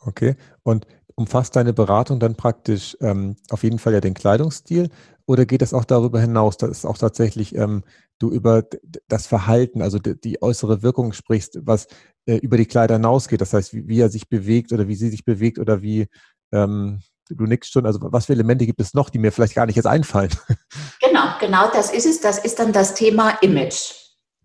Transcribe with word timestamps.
Okay. 0.00 0.36
Und 0.62 0.86
umfasst 1.14 1.54
deine 1.56 1.72
Beratung 1.72 2.18
dann 2.18 2.34
praktisch 2.34 2.96
ähm, 3.00 3.36
auf 3.50 3.62
jeden 3.62 3.78
Fall 3.78 3.92
ja 3.92 4.00
den 4.00 4.14
Kleidungsstil 4.14 4.88
oder 5.26 5.46
geht 5.46 5.62
es 5.62 5.74
auch 5.74 5.84
darüber 5.84 6.20
hinaus, 6.20 6.56
dass 6.56 6.84
auch 6.84 6.98
tatsächlich 6.98 7.54
ähm, 7.54 7.84
du 8.18 8.30
über 8.30 8.64
das 9.06 9.26
Verhalten, 9.26 9.82
also 9.82 9.98
die, 9.98 10.20
die 10.20 10.42
äußere 10.42 10.82
Wirkung 10.82 11.12
sprichst, 11.12 11.58
was 11.62 11.86
äh, 12.26 12.36
über 12.36 12.56
die 12.56 12.66
Kleider 12.66 12.94
hinausgeht? 12.94 13.40
Das 13.40 13.52
heißt, 13.52 13.74
wie, 13.74 13.86
wie, 13.86 14.00
er 14.00 14.08
sich 14.08 14.28
bewegt 14.28 14.72
oder 14.72 14.88
wie 14.88 14.94
sie 14.94 15.10
sich 15.10 15.24
bewegt 15.24 15.58
oder 15.58 15.82
wie 15.82 16.08
ähm, 16.52 17.00
du 17.28 17.44
nickst 17.44 17.72
schon. 17.72 17.86
Also 17.86 18.00
was 18.02 18.26
für 18.26 18.32
Elemente 18.32 18.66
gibt 18.66 18.80
es 18.80 18.94
noch, 18.94 19.10
die 19.10 19.18
mir 19.18 19.30
vielleicht 19.30 19.54
gar 19.54 19.66
nicht 19.66 19.76
jetzt 19.76 19.86
einfallen? 19.86 20.30
Genau, 21.00 21.26
genau 21.40 21.70
das 21.70 21.92
ist 21.92 22.06
es. 22.06 22.20
Das 22.20 22.38
ist 22.38 22.58
dann 22.58 22.72
das 22.72 22.94
Thema 22.94 23.30
Image. 23.40 23.92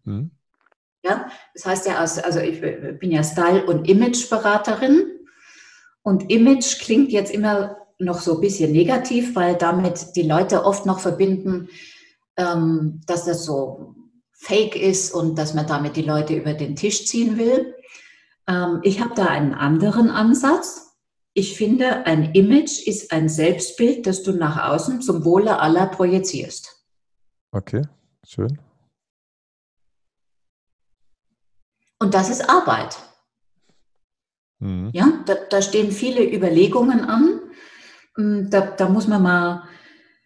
Hm. 0.03 0.31
Ja, 1.03 1.29
das 1.53 1.65
heißt 1.65 1.85
ja, 1.85 1.97
also 1.97 2.39
ich 2.39 2.59
bin 2.99 3.11
ja 3.11 3.23
Style- 3.23 3.65
und 3.65 3.87
Imageberaterin. 3.87 5.14
Und 6.05 6.31
Image 6.31 6.81
klingt 6.81 7.11
jetzt 7.11 7.33
immer 7.33 7.77
noch 7.97 8.21
so 8.21 8.35
ein 8.35 8.41
bisschen 8.41 8.71
negativ, 8.71 9.35
weil 9.35 9.55
damit 9.55 10.15
die 10.15 10.21
Leute 10.21 10.63
oft 10.63 10.85
noch 10.85 10.99
verbinden, 10.99 11.67
ähm, 12.37 13.01
dass 13.07 13.25
das 13.25 13.43
so 13.43 13.95
fake 14.33 14.75
ist 14.75 15.11
und 15.11 15.35
dass 15.35 15.55
man 15.55 15.65
damit 15.65 15.95
die 15.95 16.03
Leute 16.03 16.35
über 16.35 16.53
den 16.53 16.75
Tisch 16.75 17.07
ziehen 17.07 17.39
will. 17.39 17.73
Ähm, 18.47 18.81
ich 18.83 19.01
habe 19.01 19.15
da 19.15 19.25
einen 19.25 19.55
anderen 19.55 20.11
Ansatz. 20.11 20.95
Ich 21.33 21.57
finde, 21.57 22.05
ein 22.05 22.35
Image 22.35 22.85
ist 22.85 23.11
ein 23.11 23.27
Selbstbild, 23.27 24.05
das 24.05 24.21
du 24.21 24.33
nach 24.33 24.69
außen 24.69 25.01
zum 25.01 25.25
Wohle 25.25 25.59
aller 25.59 25.87
projizierst. 25.87 26.85
Okay, 27.51 27.81
schön. 28.23 28.59
Und 31.97 32.13
das 32.13 32.29
ist 32.29 32.47
Arbeit. 32.47 32.95
Mhm. 34.65 34.89
Ja, 34.93 35.23
da, 35.25 35.35
da, 35.49 35.61
stehen 35.61 35.91
viele 35.91 36.23
Überlegungen 36.23 37.01
an. 37.01 37.41
Mm, 38.17 38.49
da, 38.49 38.61
da 38.61 38.89
muss 38.89 39.07
man 39.07 39.21
mal 39.21 39.63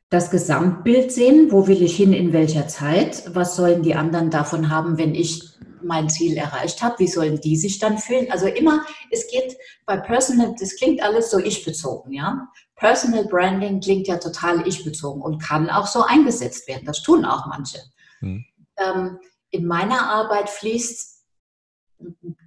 das 0.10 0.32
Gesamtbild 0.32 1.12
sehen. 1.12 1.52
Wo 1.52 1.68
will 1.68 1.82
ich 1.82 1.96
hin, 1.96 2.14
in 2.14 2.34
welcher 2.34 2.68
Zeit? 2.68 3.24
Was 3.36 3.56
sollen 3.56 3.84
die 3.84 3.96
anderen 3.96 4.30
davon 4.32 4.70
haben, 4.70 4.98
wenn 4.98 5.14
ich 5.14 5.44
mein 5.82 6.10
Ziel 6.10 6.38
erreicht 6.38 6.82
habe, 6.82 7.00
wie 7.00 7.08
sollen 7.08 7.40
die 7.40 7.56
sich 7.56 7.80
dann 7.80 7.98
fühlen? 7.98 8.32
Also 8.32 8.48
immer, 8.48 8.86
es 9.12 9.28
geht 9.28 9.56
bei 9.86 9.98
Personal, 9.98 10.54
das 10.60 10.76
klingt 10.76 11.02
alles 11.02 11.32
so 11.32 11.40
ich-bezogen, 11.40 12.14
ja. 12.14 12.50
Personal 12.76 13.26
Branding 13.26 13.82
klingt 13.82 14.08
ja 14.08 14.18
total 14.18 14.66
ich-bezogen 14.68 15.22
und 15.22 15.42
kann 15.42 15.70
auch 15.70 15.88
so 15.88 16.04
eingesetzt 16.04 16.68
werden. 16.68 16.86
Das 16.86 17.02
tun 17.02 17.26
auch 17.26 17.46
manche. 17.48 17.80
Hm. 18.20 18.46
Ähm, 18.78 19.20
in 19.52 19.66
meiner 19.66 20.10
Arbeit 20.10 20.50
fließt 20.50 21.19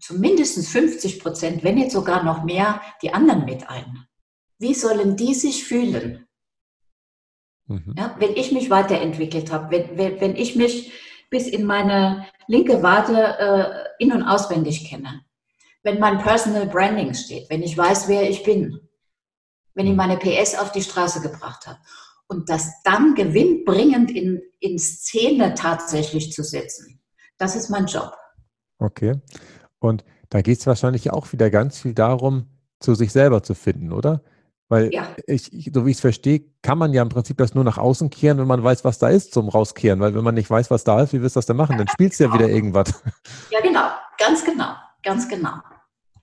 zumindest 0.00 0.66
50 0.68 1.20
Prozent, 1.20 1.64
wenn 1.64 1.76
nicht 1.76 1.90
sogar 1.90 2.22
noch 2.22 2.44
mehr, 2.44 2.80
die 3.02 3.12
anderen 3.12 3.44
mit 3.44 3.68
ein. 3.68 4.06
Wie 4.58 4.74
sollen 4.74 5.16
die 5.16 5.34
sich 5.34 5.64
fühlen? 5.64 6.26
Mhm. 7.66 7.94
Ja, 7.96 8.14
wenn 8.18 8.36
ich 8.36 8.52
mich 8.52 8.70
weiterentwickelt 8.70 9.52
habe, 9.52 9.70
wenn, 9.70 9.96
wenn, 9.96 10.20
wenn 10.20 10.36
ich 10.36 10.56
mich 10.56 10.92
bis 11.30 11.46
in 11.46 11.64
meine 11.64 12.26
linke 12.46 12.82
Wade 12.82 13.38
äh, 13.38 14.02
in- 14.02 14.12
und 14.12 14.22
auswendig 14.22 14.88
kenne. 14.88 15.24
Wenn 15.82 15.98
mein 15.98 16.18
Personal 16.18 16.66
Branding 16.66 17.14
steht, 17.14 17.48
wenn 17.50 17.62
ich 17.62 17.76
weiß, 17.76 18.06
wer 18.06 18.28
ich 18.28 18.44
bin, 18.44 18.78
wenn 19.74 19.86
ich 19.86 19.96
meine 19.96 20.18
PS 20.18 20.56
auf 20.58 20.72
die 20.72 20.82
Straße 20.82 21.22
gebracht 21.22 21.66
habe 21.66 21.78
und 22.28 22.48
das 22.48 22.82
dann 22.84 23.14
gewinnbringend 23.14 24.10
in, 24.10 24.42
in 24.60 24.78
Szene 24.78 25.54
tatsächlich 25.54 26.32
zu 26.32 26.44
setzen, 26.44 27.00
das 27.38 27.56
ist 27.56 27.70
mein 27.70 27.86
Job. 27.86 28.14
Okay. 28.82 29.14
Und 29.78 30.04
da 30.28 30.42
geht 30.42 30.58
es 30.58 30.66
wahrscheinlich 30.66 31.10
auch 31.12 31.32
wieder 31.32 31.50
ganz 31.50 31.80
viel 31.80 31.94
darum, 31.94 32.46
zu 32.80 32.94
sich 32.94 33.12
selber 33.12 33.42
zu 33.42 33.54
finden, 33.54 33.92
oder? 33.92 34.22
Weil 34.68 34.92
ja. 34.92 35.06
ich, 35.26 35.70
so 35.72 35.84
wie 35.84 35.90
ich 35.90 35.98
es 35.98 36.00
verstehe, 36.00 36.44
kann 36.62 36.78
man 36.78 36.94
ja 36.94 37.02
im 37.02 37.10
Prinzip 37.10 37.36
das 37.36 37.54
nur 37.54 37.62
nach 37.62 37.76
außen 37.76 38.08
kehren, 38.08 38.38
wenn 38.38 38.46
man 38.46 38.64
weiß, 38.64 38.84
was 38.84 38.98
da 38.98 39.08
ist 39.08 39.34
zum 39.34 39.50
Rauskehren. 39.50 40.00
Weil 40.00 40.14
wenn 40.14 40.24
man 40.24 40.34
nicht 40.34 40.48
weiß, 40.48 40.70
was 40.70 40.82
da 40.82 41.02
ist, 41.02 41.12
wie 41.12 41.20
wirst 41.20 41.36
du 41.36 41.38
das 41.38 41.46
denn 41.46 41.58
machen? 41.58 41.76
Dann 41.76 41.88
spielst 41.88 42.18
du 42.18 42.24
ja 42.24 42.32
wieder 42.32 42.48
irgendwas. 42.48 43.02
Ja, 43.50 43.60
genau. 43.60 43.88
Ganz 44.18 44.44
genau. 44.44 44.72
Ganz 45.02 45.28
genau. 45.28 45.56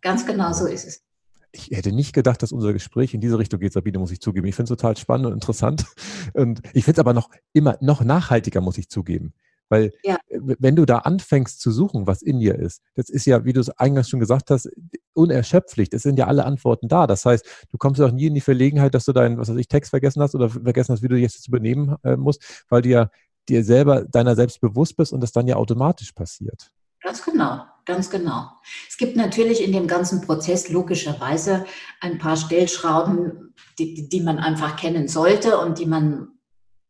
Ganz 0.02 0.26
genau 0.26 0.52
so 0.53 0.66
ist 0.66 0.88
es. 0.88 1.03
Ich 1.52 1.70
hätte 1.72 1.91
nicht 1.91 2.14
gedacht, 2.14 2.41
dass 2.41 2.52
unser 2.52 2.74
Gespräch 2.74 3.14
in 3.14 3.22
diese 3.22 3.38
Richtung 3.38 3.59
geht, 3.59 3.74
Sabine, 3.74 4.00
muss 4.00 4.12
ich 4.12 4.22
zugeben. 4.22 4.47
Ich 4.47 4.56
finde 4.56 4.74
es 4.74 4.78
total 4.78 4.97
spannend 4.97 5.28
und 5.28 5.34
interessant. 5.34 5.86
Und 6.34 6.62
ich 6.74 6.86
finde 6.86 6.94
es 6.94 7.00
aber 7.00 7.14
noch 7.14 7.30
immer 7.53 7.78
noch 7.81 8.03
nachhaltiger, 8.03 8.62
muss 8.62 8.78
ich 8.78 8.90
zugeben. 8.90 9.34
Weil 9.69 9.91
ja. 10.03 10.18
wenn 10.30 10.75
du 10.75 10.85
da 10.85 11.00
anfängst 11.00 11.62
zu 11.62 11.72
suchen, 11.72 12.07
was 12.07 12.22
in 12.22 12.40
dir 12.40 12.56
ist, 12.56 12.81
das 12.96 13.09
ist 13.09 13.25
ja, 13.25 13.46
wie 13.46 13.53
du 13.53 13.62
es 13.62 13.69
eingangs 13.69 14.09
schon 14.09 14.19
gesagt 14.19 14.50
hast, 14.50 14.69
unerschöpflich. 15.13 15.90
Es 15.91 16.03
sind 16.03 16.18
ja 16.18 16.28
alle 16.28 16.46
Antworten 16.46 16.88
da. 16.88 17.07
Das 17.07 17.25
heißt, 17.25 17.46
du 17.69 17.78
kommst 17.78 18.02
auch 18.02 18.12
nie 18.12 18.28
in 18.28 18.34
die 18.34 18.41
Verlegenheit, 18.41 18.94
dass 18.96 19.06
du 19.06 19.13
deinen, 19.13 19.38
was 19.38 19.50
weiß 19.50 19.58
ich, 19.58 19.68
Text 19.68 19.91
vergessen 19.91 20.22
hast 20.22 20.35
oder 20.35 20.50
vergessen 20.50 20.94
hast, 20.94 21.03
wie 21.03 21.08
du 21.08 21.18
jetzt 21.18 21.47
übernehmen 21.47 21.96
äh, 22.03 22.18
musst, 22.18 22.66
weil 22.69 22.81
du 22.81 22.90
ja 22.90 23.09
dir 23.47 23.63
selber 23.63 24.06
deiner 24.06 24.35
selbst 24.35 24.62
bewusst 24.62 24.97
bist 24.97 25.13
und 25.13 25.22
das 25.22 25.31
dann 25.31 25.47
ja 25.47 25.56
automatisch 25.56 26.12
passiert. 26.12 26.72
Ganz 27.02 27.24
genau, 27.24 27.62
ganz 27.85 28.09
genau. 28.09 28.50
Es 28.88 28.97
gibt 28.97 29.16
natürlich 29.16 29.63
in 29.63 29.72
dem 29.72 29.88
ganzen 29.88 30.22
Prozess 30.22 30.69
logischerweise 30.69 31.66
ein 32.02 32.18
paar 32.18 32.35
Stellschrauben, 32.35 33.53
die, 33.78 34.09
die 34.09 34.22
man 34.22 34.38
einfach 34.38 34.75
kennen 34.75 35.08
sollte 35.08 35.59
und 35.59 35.79
die 35.79 35.85
man 35.85 36.39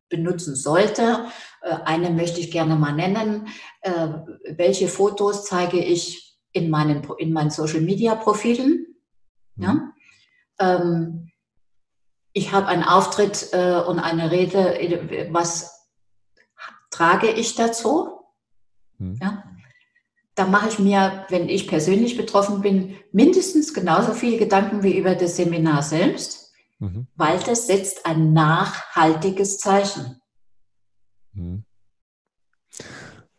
benutzen 0.10 0.56
sollte. 0.56 1.26
Äh, 1.62 1.76
eine 1.86 2.10
möchte 2.10 2.40
ich 2.40 2.52
gerne 2.52 2.76
mal 2.76 2.94
nennen. 2.94 3.48
Äh, 3.82 4.10
welche 4.56 4.88
Fotos 4.88 5.46
zeige 5.46 5.80
ich 5.80 6.38
in 6.52 6.70
meinen, 6.70 7.08
in 7.18 7.32
meinen 7.32 7.52
Social 7.52 7.82
Media 7.82 8.16
Profilen? 8.16 8.88
Mhm. 9.56 9.64
Ja? 9.64 9.94
Ähm, 10.60 11.32
ich 12.34 12.52
habe 12.52 12.68
einen 12.68 12.84
Auftritt 12.84 13.50
äh, 13.54 13.80
und 13.80 14.00
eine 14.00 14.32
Rede. 14.32 15.28
Was 15.32 15.88
trage 16.92 17.30
ich 17.30 17.56
dazu? 17.56 18.20
Mhm. 18.98 19.20
Ja? 19.22 19.44
Da 20.36 20.46
mache 20.46 20.70
ich 20.70 20.80
mir, 20.80 21.26
wenn 21.30 21.50
ich 21.50 21.68
persönlich 21.68 22.16
betroffen 22.16 22.62
bin, 22.62 22.96
mindestens 23.12 23.74
genauso 23.74 24.14
viele 24.14 24.38
Gedanken 24.38 24.84
wie 24.84 24.98
über 24.98 25.16
das 25.16 25.36
Seminar 25.36 25.84
selbst, 25.84 26.39
mhm. 26.80 27.08
weil 27.16 27.40
das 27.40 27.68
setzt 27.68 28.06
ein 28.06 28.34
nachhaltiges 28.34 29.60
Zeichen. 29.60 30.20
Mhm. 31.34 31.64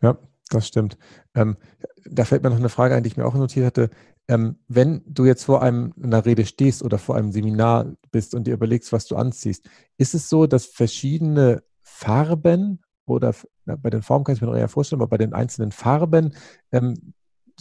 Ja, 0.01 0.17
das 0.49 0.67
stimmt. 0.67 0.97
Ähm, 1.35 1.57
da 2.05 2.25
fällt 2.25 2.43
mir 2.43 2.49
noch 2.49 2.57
eine 2.57 2.69
Frage 2.69 2.95
ein, 2.95 3.03
die 3.03 3.07
ich 3.07 3.17
mir 3.17 3.25
auch 3.25 3.35
notiert 3.35 3.65
hatte. 3.65 3.89
Ähm, 4.27 4.59
wenn 4.67 5.01
du 5.05 5.25
jetzt 5.25 5.43
vor 5.43 5.61
einem, 5.61 5.93
einer 6.01 6.25
Rede 6.25 6.45
stehst 6.45 6.83
oder 6.83 6.97
vor 6.97 7.15
einem 7.15 7.31
Seminar 7.31 7.93
bist 8.11 8.33
und 8.35 8.45
dir 8.45 8.53
überlegst, 8.53 8.91
was 8.91 9.05
du 9.05 9.15
anziehst, 9.15 9.69
ist 9.97 10.13
es 10.13 10.29
so, 10.29 10.47
dass 10.47 10.65
verschiedene 10.65 11.63
Farben 11.81 12.81
oder 13.05 13.33
na, 13.65 13.75
bei 13.75 13.89
den 13.89 14.01
Formen 14.01 14.23
kann 14.23 14.35
ich 14.35 14.41
mir 14.41 14.47
noch 14.47 14.55
eher 14.55 14.67
vorstellen, 14.67 15.01
aber 15.01 15.09
bei 15.09 15.17
den 15.17 15.33
einzelnen 15.33 15.71
Farben 15.71 16.35
ähm, 16.71 17.13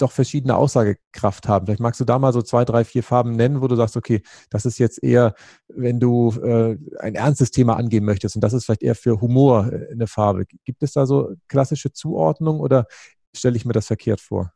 doch 0.02 0.12
verschiedene 0.12 0.56
Aussagekraft 0.56 1.48
haben. 1.48 1.66
Vielleicht 1.66 1.80
magst 1.80 2.00
du 2.00 2.04
da 2.04 2.18
mal 2.18 2.32
so 2.32 2.42
zwei, 2.42 2.64
drei, 2.64 2.84
vier 2.84 3.02
Farben 3.02 3.32
nennen, 3.32 3.60
wo 3.60 3.68
du 3.68 3.76
sagst, 3.76 3.96
okay, 3.96 4.22
das 4.50 4.64
ist 4.64 4.78
jetzt 4.78 5.02
eher, 5.02 5.34
wenn 5.68 6.00
du 6.00 6.30
äh, 6.42 6.76
ein 6.98 7.14
ernstes 7.14 7.50
Thema 7.50 7.76
angehen 7.76 8.04
möchtest 8.04 8.34
und 8.34 8.42
das 8.42 8.52
ist 8.52 8.64
vielleicht 8.64 8.82
eher 8.82 8.94
für 8.94 9.20
Humor 9.20 9.70
äh, 9.72 9.92
eine 9.92 10.06
Farbe. 10.06 10.46
Gibt 10.64 10.82
es 10.82 10.92
da 10.92 11.06
so 11.06 11.32
klassische 11.48 11.92
Zuordnung 11.92 12.60
oder 12.60 12.86
stelle 13.34 13.56
ich 13.56 13.64
mir 13.64 13.72
das 13.72 13.86
verkehrt 13.86 14.20
vor? 14.20 14.52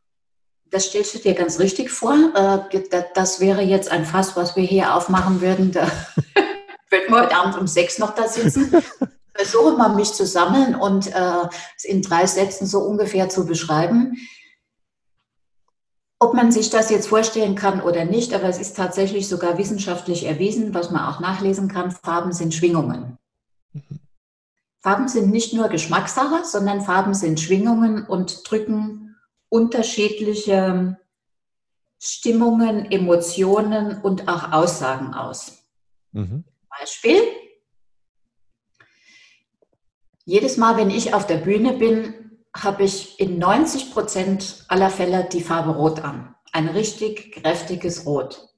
Das 0.71 0.85
stellst 0.85 1.15
du 1.15 1.19
dir 1.19 1.33
ganz 1.35 1.59
richtig 1.59 1.89
vor. 1.91 2.15
Äh, 2.35 2.81
das 3.13 3.39
wäre 3.39 3.61
jetzt 3.61 3.91
ein 3.91 4.05
Fass, 4.05 4.35
was 4.35 4.55
wir 4.55 4.63
hier 4.63 4.95
aufmachen 4.95 5.41
würden. 5.41 5.71
Da 5.71 5.83
würden 6.89 7.09
wir 7.09 7.21
heute 7.21 7.35
Abend 7.35 7.57
um 7.57 7.67
sechs 7.67 7.99
noch 7.99 8.15
da 8.15 8.27
sitzen. 8.27 8.73
Versuche 9.35 9.77
mal, 9.77 9.95
mich 9.95 10.13
zu 10.13 10.25
sammeln 10.25 10.75
und 10.75 11.07
äh, 11.07 11.47
es 11.75 11.83
in 11.83 12.01
drei 12.01 12.25
Sätzen 12.25 12.65
so 12.67 12.79
ungefähr 12.79 13.27
zu 13.27 13.45
beschreiben. 13.45 14.15
Ob 16.19 16.33
man 16.33 16.51
sich 16.51 16.69
das 16.69 16.89
jetzt 16.89 17.07
vorstellen 17.07 17.55
kann 17.55 17.81
oder 17.81 18.05
nicht, 18.05 18.33
aber 18.33 18.45
es 18.45 18.57
ist 18.57 18.77
tatsächlich 18.77 19.27
sogar 19.27 19.57
wissenschaftlich 19.57 20.25
erwiesen, 20.25 20.73
was 20.73 20.89
man 20.91 21.05
auch 21.05 21.19
nachlesen 21.19 21.67
kann, 21.67 21.91
Farben 21.91 22.31
sind 22.31 22.53
Schwingungen. 22.53 23.17
Mhm. 23.73 23.99
Farben 24.79 25.07
sind 25.07 25.31
nicht 25.31 25.53
nur 25.53 25.67
Geschmackssache, 25.67 26.45
sondern 26.45 26.81
Farben 26.81 27.13
sind 27.13 27.39
Schwingungen 27.39 28.05
und 28.05 28.49
drücken 28.49 29.15
unterschiedliche 29.49 30.97
Stimmungen, 31.99 32.91
Emotionen 32.91 34.01
und 34.01 34.27
auch 34.27 34.51
Aussagen 34.51 35.13
aus. 35.13 35.63
Mhm. 36.11 36.43
Beispiel. 36.69 37.21
Jedes 40.25 40.57
Mal, 40.57 40.77
wenn 40.77 40.89
ich 40.89 41.13
auf 41.13 41.25
der 41.27 41.37
Bühne 41.37 41.73
bin, 41.73 42.24
habe 42.55 42.83
ich 42.83 43.19
in 43.19 43.37
90 43.37 43.91
Prozent 43.91 44.65
aller 44.69 44.89
Fälle 44.89 45.27
die 45.31 45.41
Farbe 45.41 45.71
Rot 45.71 45.99
an. 45.99 46.35
Ein 46.53 46.69
richtig 46.69 47.33
kräftiges 47.33 48.05
Rot. 48.05 48.49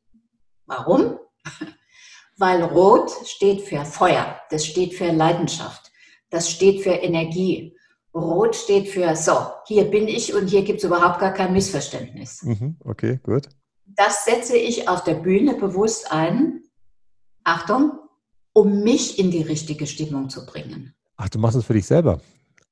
Warum? 0.68 1.18
Weil 2.38 2.62
Rot 2.62 3.10
steht 3.26 3.62
für 3.62 3.84
Feuer, 3.84 4.40
das 4.52 4.66
steht 4.66 4.94
für 4.94 5.12
Leidenschaft, 5.12 5.92
das 6.30 6.52
steht 6.52 6.84
für 6.84 6.92
Energie. 6.92 7.76
Rot 8.14 8.56
steht 8.56 8.90
für, 8.90 9.16
so, 9.16 9.34
hier 9.66 9.86
bin 9.86 10.08
ich 10.08 10.34
und 10.36 10.48
hier 10.48 10.64
gibt 10.64 10.80
es 10.80 10.84
überhaupt 10.84 11.20
gar 11.20 11.34
kein 11.34 11.54
Missverständnis. 11.54 12.44
Mhm, 12.44 12.78
okay, 12.84 13.20
gut. 13.24 13.50
Das 13.86 14.26
setze 14.26 14.58
ich 14.58 14.88
auf 14.88 15.04
der 15.04 15.16
Bühne 15.16 15.56
bewusst 15.56 16.12
ein. 16.12 16.64
Achtung, 17.44 17.94
um 18.54 18.84
mich 18.84 19.18
in 19.18 19.32
die 19.32 19.42
richtige 19.42 19.88
Stimmung 19.88 20.30
zu 20.30 20.46
bringen. 20.46 20.94
Ach, 21.16 21.30
du 21.30 21.40
machst 21.40 21.58
es 21.58 21.66
für 21.66 21.74
dich 21.74 21.88
selber? 21.88 22.22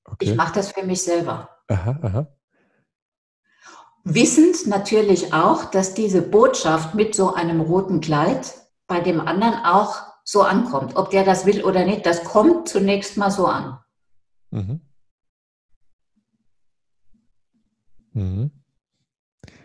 Okay. 0.06 0.25
Ich 0.25 0.36
mache 0.36 0.54
das 0.54 0.72
für 0.72 0.86
mich 0.86 1.02
selber. 1.02 1.50
Aha, 1.68 2.00
aha. 2.02 2.28
Wissend 4.04 4.68
natürlich 4.68 5.34
auch, 5.34 5.66
dass 5.66 5.96
diese 5.96 6.22
Botschaft 6.22 6.94
mit 6.94 7.16
so 7.16 7.34
einem 7.34 7.60
roten 7.60 8.02
Kleid 8.02 8.54
bei 8.88 9.02
dem 9.02 9.19
anderen 9.19 9.56
auch 9.66 10.04
so 10.24 10.44
ankommt. 10.44 10.96
Ob 10.96 11.10
der 11.10 11.24
das 11.24 11.48
will 11.48 11.63
oder 11.63 11.86
nicht, 11.86 12.06
das 12.06 12.24
kommt 12.24 12.69
zunächst 12.69 13.18
mal 13.18 13.31
so 13.31 13.48
an. 13.48 13.80
Mhm. 14.52 14.81
Mhm. 18.13 18.51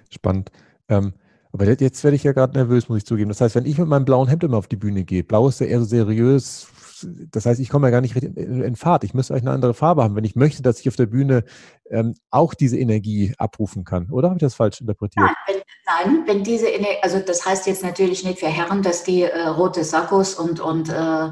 Spannend. 0.08 0.50
Ähm, 0.88 1.14
aber 1.52 1.66
jetzt 1.66 2.02
werde 2.02 2.16
ich 2.16 2.24
ja 2.24 2.32
gerade 2.32 2.54
nervös, 2.54 2.88
muss 2.88 2.98
ich 2.98 3.06
zugeben. 3.06 3.28
Das 3.28 3.40
heißt, 3.40 3.54
wenn 3.56 3.66
ich 3.66 3.78
mit 3.78 3.88
meinem 3.88 4.04
blauen 4.04 4.28
Hemd 4.28 4.44
immer 4.44 4.56
auf 4.56 4.68
die 4.68 4.76
Bühne 4.76 5.04
gehe, 5.04 5.24
blau 5.24 5.48
ist 5.48 5.60
ja 5.60 5.66
eher 5.66 5.80
so 5.80 5.84
seriös, 5.84 6.66
das 7.08 7.46
heißt, 7.46 7.60
ich 7.60 7.68
komme 7.68 7.86
ja 7.86 7.90
gar 7.90 8.00
nicht 8.00 8.16
in, 8.16 8.76
Fahrt. 8.76 9.04
Ich 9.04 9.14
müsste 9.14 9.34
eigentlich 9.34 9.44
eine 9.44 9.54
andere 9.54 9.74
Farbe 9.74 10.02
haben, 10.02 10.16
wenn 10.16 10.24
ich 10.24 10.36
möchte, 10.36 10.62
dass 10.62 10.80
ich 10.80 10.88
auf 10.88 10.96
der 10.96 11.06
Bühne 11.06 11.44
ähm, 11.90 12.14
auch 12.30 12.54
diese 12.54 12.78
Energie 12.78 13.34
abrufen 13.38 13.84
kann. 13.84 14.10
Oder 14.10 14.28
habe 14.28 14.38
ich 14.38 14.42
das 14.42 14.54
falsch 14.54 14.80
interpretiert? 14.80 15.26
Nein, 15.26 15.34
wenn, 15.46 16.14
nein, 16.14 16.22
wenn 16.26 16.44
diese 16.44 16.68
Energie, 16.68 16.98
also 17.02 17.20
das 17.20 17.44
heißt 17.44 17.66
jetzt 17.66 17.82
natürlich 17.82 18.24
nicht 18.24 18.38
für 18.38 18.48
Herren, 18.48 18.82
dass 18.82 19.04
die 19.04 19.22
äh, 19.22 19.48
rote 19.48 19.84
Sakkos 19.84 20.34
und, 20.34 20.60
und 20.60 20.88
äh, 20.88 21.30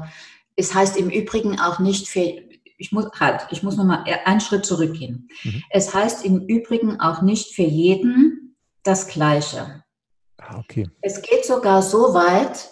es 0.55 0.73
heißt 0.73 0.97
im 0.97 1.09
Übrigen 1.09 1.59
auch 1.59 1.79
nicht 1.79 2.07
für, 2.07 2.19
ich 2.77 2.91
muss 2.91 3.05
halt, 3.19 3.47
ich 3.51 3.63
muss 3.63 3.77
nochmal 3.77 4.03
einen 4.25 4.41
Schritt 4.41 4.65
zurückgehen. 4.65 5.29
Mhm. 5.43 5.63
Es 5.69 5.93
heißt 5.93 6.25
im 6.25 6.41
Übrigen 6.45 6.99
auch 6.99 7.21
nicht 7.21 7.55
für 7.55 7.63
jeden 7.63 8.57
das 8.83 9.07
Gleiche. 9.07 9.83
Ah, 10.37 10.57
okay. 10.59 10.89
Es 11.01 11.21
geht 11.21 11.45
sogar 11.45 11.81
so 11.81 12.13
weit, 12.13 12.69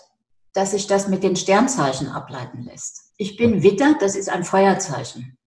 dass 0.57 0.71
sich 0.71 0.87
das 0.87 1.07
mit 1.07 1.21
den 1.21 1.35
Sternzeichen 1.35 2.07
ableiten 2.07 2.63
lässt. 2.63 3.11
Ich 3.17 3.37
bin 3.37 3.61
Witter, 3.61 3.95
das 3.99 4.15
ist 4.15 4.27
ein 4.27 4.43
Feuerzeichen. 4.43 5.37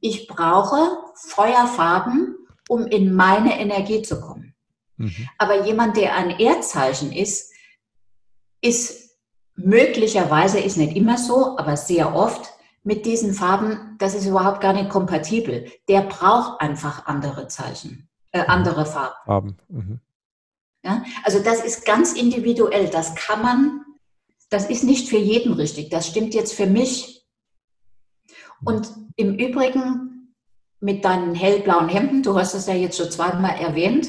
Ich 0.00 0.26
brauche 0.26 0.98
Feuerfarben, 1.14 2.34
um 2.68 2.84
in 2.88 3.14
meine 3.14 3.60
Energie 3.60 4.02
zu 4.02 4.20
kommen. 4.20 4.56
Mhm. 4.96 5.28
Aber 5.38 5.64
jemand, 5.64 5.96
der 5.96 6.16
ein 6.16 6.30
Erdzeichen 6.30 7.12
ist, 7.12 7.52
ist 8.60 9.16
möglicherweise, 9.54 10.58
ist 10.58 10.76
nicht 10.76 10.96
immer 10.96 11.18
so, 11.18 11.56
aber 11.56 11.76
sehr 11.76 12.16
oft 12.16 12.52
mit 12.82 13.06
diesen 13.06 13.34
Farben, 13.34 13.94
das 13.98 14.14
ist 14.14 14.26
überhaupt 14.26 14.60
gar 14.60 14.72
nicht 14.72 14.90
kompatibel. 14.90 15.70
Der 15.88 16.00
braucht 16.00 16.60
einfach 16.60 17.06
andere 17.06 17.46
Zeichen, 17.46 18.08
äh, 18.32 18.40
mhm. 18.40 18.44
andere 18.48 18.86
Farben. 18.86 19.14
Farben. 19.24 19.56
Mhm. 19.68 20.00
Ja? 20.82 21.04
Also 21.22 21.38
das 21.38 21.62
ist 21.64 21.86
ganz 21.86 22.14
individuell. 22.14 22.88
Das 22.88 23.14
kann 23.14 23.40
man 23.40 23.84
das 24.50 24.68
ist 24.70 24.84
nicht 24.84 25.08
für 25.08 25.18
jeden 25.18 25.52
richtig. 25.52 25.90
Das 25.90 26.06
stimmt 26.06 26.34
jetzt 26.34 26.54
für 26.54 26.66
mich. 26.66 27.26
Und 28.64 28.90
im 29.16 29.36
Übrigen 29.36 30.34
mit 30.80 31.04
deinen 31.04 31.34
hellblauen 31.34 31.88
Hemden, 31.88 32.22
du 32.22 32.38
hast 32.38 32.54
es 32.54 32.66
ja 32.66 32.74
jetzt 32.74 32.96
schon 32.96 33.10
zweimal 33.10 33.58
erwähnt, 33.58 34.08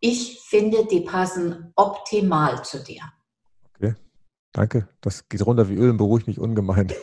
ich 0.00 0.40
finde, 0.42 0.86
die 0.86 1.00
passen 1.00 1.72
optimal 1.74 2.64
zu 2.64 2.82
dir. 2.82 3.02
Okay, 3.74 3.94
danke. 4.52 4.88
Das 5.00 5.28
geht 5.28 5.44
runter 5.44 5.68
wie 5.68 5.74
Öl 5.74 5.90
und 5.90 5.96
beruhigt 5.96 6.26
mich 6.26 6.38
ungemein. 6.38 6.88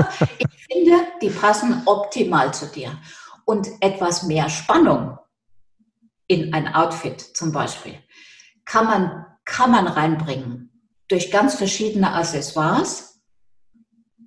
ich 0.38 0.66
finde, 0.72 0.96
die 1.20 1.30
passen 1.30 1.82
optimal 1.86 2.54
zu 2.54 2.66
dir. 2.66 2.98
Und 3.44 3.68
etwas 3.80 4.22
mehr 4.24 4.48
Spannung 4.48 5.18
in 6.28 6.54
ein 6.54 6.72
Outfit 6.72 7.20
zum 7.20 7.50
Beispiel 7.50 7.98
kann 8.64 8.84
man, 8.84 9.26
kann 9.44 9.72
man 9.72 9.88
reinbringen 9.88 10.69
durch 11.10 11.30
ganz 11.30 11.56
verschiedene 11.56 12.14
Accessoires, 12.14 13.20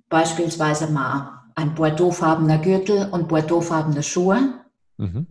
beispielsweise 0.08 0.88
mal 0.88 1.42
ein 1.54 1.74
bordeauxfarbener 1.74 2.58
Gürtel 2.58 3.08
und 3.10 3.28
bordeauxfarbene 3.28 4.02
Schuhe, 4.02 4.64
mhm. 4.98 5.26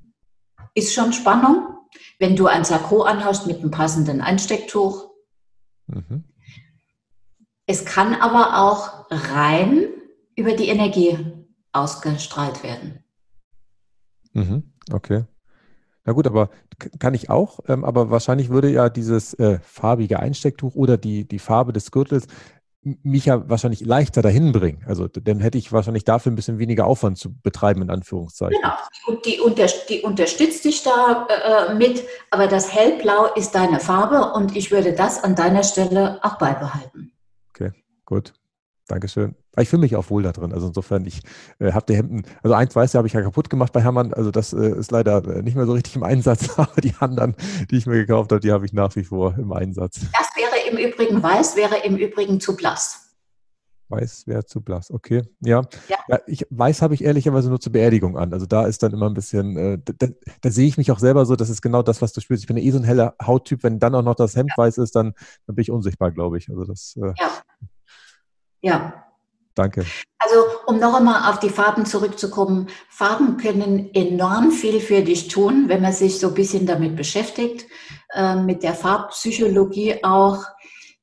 ist 0.74 0.94
schon 0.94 1.14
Spannung. 1.14 1.68
Wenn 2.18 2.36
du 2.36 2.48
ein 2.48 2.66
Sakko 2.66 3.04
anhast 3.04 3.46
mit 3.46 3.60
einem 3.60 3.70
passenden 3.70 4.20
Einstecktuch. 4.22 5.12
Mhm. 5.88 6.24
Es 7.68 7.86
kann 7.86 8.16
aber 8.16 8.60
auch 8.60 9.06
rein 9.12 9.90
über 10.36 10.54
die 10.54 10.70
Energie 10.70 11.20
ausgestrahlt 11.72 12.64
werden. 12.64 13.04
Mhm. 14.34 14.74
Okay. 14.92 15.26
Na 16.06 16.14
gut, 16.14 16.26
aber 16.26 16.50
kann 17.00 17.14
ich 17.14 17.30
auch, 17.30 17.60
ähm, 17.68 17.84
aber 17.84 18.10
wahrscheinlich 18.10 18.50
würde 18.50 18.70
ja 18.70 18.90
dieses 18.90 19.34
äh, 19.36 19.60
farbige 19.64 20.20
Einstecktuch 20.20 20.76
oder 20.76 20.98
die, 20.98 21.28
die 21.28 21.40
Farbe 21.40 21.74
des 21.74 21.92
Gürtels 21.92 22.28
mich 22.84 23.26
ja 23.26 23.50
wahrscheinlich 23.50 23.82
leichter 23.82 24.22
dahin 24.22 24.52
bringen. 24.52 24.84
Also 24.86 25.08
dann 25.08 25.40
hätte 25.40 25.58
ich 25.58 25.72
wahrscheinlich 25.72 26.04
dafür 26.04 26.32
ein 26.32 26.36
bisschen 26.36 26.60
weniger 26.60 26.86
Aufwand 26.86 27.18
zu 27.18 27.34
betreiben, 27.34 27.82
in 27.82 27.90
Anführungszeichen. 27.90 28.60
Genau, 28.62 28.74
und 29.08 29.26
die, 29.26 29.40
unter, 29.40 29.68
die 29.88 30.02
unterstützt 30.02 30.66
dich 30.66 30.84
da 30.84 31.28
äh, 31.70 31.76
mit, 31.76 32.04
aber 32.30 32.48
das 32.48 32.74
Hellblau 32.74 33.34
ist 33.36 33.56
deine 33.56 33.80
Farbe 33.80 34.34
und 34.34 34.56
ich 34.56 34.72
würde 34.72 34.94
das 34.94 35.24
an 35.24 35.36
deiner 35.36 35.64
Stelle 35.64 36.20
auch 36.24 36.38
beibehalten. 36.38 37.14
Okay, 37.50 37.72
gut. 38.06 38.34
Dankeschön. 38.88 39.36
Ich 39.58 39.70
fühle 39.70 39.82
mich 39.82 39.96
auch 39.96 40.10
wohl 40.10 40.24
da 40.24 40.32
drin. 40.32 40.52
Also 40.52 40.68
insofern, 40.68 41.06
ich 41.06 41.22
äh, 41.60 41.72
habe 41.74 41.86
die 41.88 41.96
Hemden, 41.96 42.24
also 42.42 42.56
eins 42.56 42.76
weiß 42.76 42.94
ja, 42.94 42.98
habe 42.98 43.08
ich 43.08 43.14
ja 43.14 43.22
kaputt 43.22 43.50
gemacht 43.50 43.72
bei 43.72 43.82
Hermann. 43.82 44.14
Also 44.14 44.32
das 44.32 44.52
äh, 44.54 44.78
ist 44.78 44.92
leider 44.92 45.24
äh, 45.28 45.42
nicht 45.44 45.56
mehr 45.56 45.66
so 45.66 45.74
richtig 45.74 45.96
im 45.96 46.04
Einsatz, 46.04 46.50
aber 46.58 46.82
die 46.82 46.94
anderen, 47.00 47.36
die 47.70 47.78
ich 47.78 47.86
mir 47.86 47.98
gekauft 47.98 48.32
habe, 48.32 48.40
die 48.40 48.52
habe 48.52 48.66
ich 48.66 48.74
nach 48.74 48.96
wie 48.96 49.04
vor 49.04 49.36
im 49.38 49.52
Einsatz. 49.52 50.02
Das 50.12 50.30
wäre 50.36 50.70
im 50.72 50.78
Übrigen 50.78 51.22
weiß, 51.22 51.56
wäre 51.56 51.78
im 51.86 51.98
Übrigen 51.98 52.40
zu 52.40 52.56
blass. 52.56 53.00
Weiß 53.90 54.26
wäre 54.26 54.44
zu 54.46 54.62
blass, 54.62 54.90
okay. 54.90 55.22
Ja. 55.42 55.62
ja. 55.88 55.98
ja 56.08 56.20
ich 56.26 56.48
weiß 56.50 56.82
habe 56.82 56.96
ich 56.96 57.04
ehrlicherweise 57.04 57.50
nur 57.50 57.60
zur 57.60 57.74
Beerdigung 57.74 58.18
an. 58.18 58.34
Also 58.34 58.48
da 58.48 58.66
ist 58.66 58.82
dann 58.82 58.92
immer 58.92 59.08
ein 59.08 59.14
bisschen, 59.14 59.56
äh, 59.56 59.78
da, 59.84 60.08
da, 60.42 60.50
sehe 60.50 60.68
ich 60.68 60.78
mich 60.78 60.92
auch 60.92 60.98
selber 60.98 61.28
so, 61.28 61.36
das 61.36 61.50
ist 61.50 61.62
genau 61.62 61.84
das, 61.84 62.02
was 62.02 62.12
du 62.12 62.22
spürst. 62.22 62.42
Ich 62.42 62.48
bin 62.48 62.58
ja 62.58 62.64
eh 62.64 62.72
so 62.72 62.80
ein 62.80 62.84
heller 62.86 63.16
Hauttyp, 63.22 63.62
wenn 63.62 63.78
dann 63.78 63.94
auch 63.94 64.02
noch 64.02 64.16
das 64.16 64.36
Hemd 64.36 64.52
ja. 64.58 64.64
weiß 64.64 64.80
ist, 64.80 64.96
dann, 64.96 65.14
dann 65.46 65.56
bin 65.56 65.62
ich 65.62 65.70
unsichtbar, 65.70 66.12
glaube 66.12 66.40
ich. 66.40 66.50
Also 66.50 66.64
das. 66.64 66.98
Äh, 66.98 67.14
ja. 67.20 67.32
Ja. 68.62 69.13
Danke. 69.56 69.86
Also, 70.18 70.36
um 70.66 70.80
noch 70.80 70.96
einmal 70.96 71.30
auf 71.32 71.40
die 71.40 71.50
Farben 71.50 71.86
zurückzukommen. 71.86 72.68
Farben 72.90 73.38
können 73.38 73.94
enorm 73.94 74.52
viel 74.52 74.80
für 74.80 75.02
dich 75.02 75.28
tun, 75.28 75.66
wenn 75.68 75.82
man 75.82 75.94
sich 75.94 76.20
so 76.20 76.30
ein 76.30 76.34
bisschen 76.34 76.66
damit 76.66 76.96
beschäftigt, 76.96 77.66
äh, 78.14 78.36
mit 78.36 78.64
der 78.64 78.74
Farbpsychologie 78.74 80.04
auch. 80.04 80.44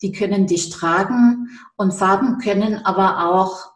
Die 0.03 0.13
können 0.13 0.47
dich 0.47 0.71
tragen 0.71 1.49
und 1.77 1.93
Farben 1.93 2.39
können 2.39 2.85
aber 2.85 3.31
auch 3.31 3.71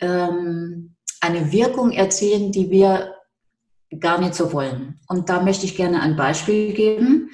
ähm, 0.00 0.94
eine 1.20 1.50
Wirkung 1.52 1.90
erzielen, 1.90 2.52
die 2.52 2.70
wir 2.70 3.14
gar 4.00 4.20
nicht 4.20 4.34
so 4.34 4.52
wollen. 4.52 5.00
Und 5.08 5.28
da 5.28 5.42
möchte 5.42 5.66
ich 5.66 5.76
gerne 5.76 6.00
ein 6.00 6.16
Beispiel 6.16 6.72
geben. 6.72 7.30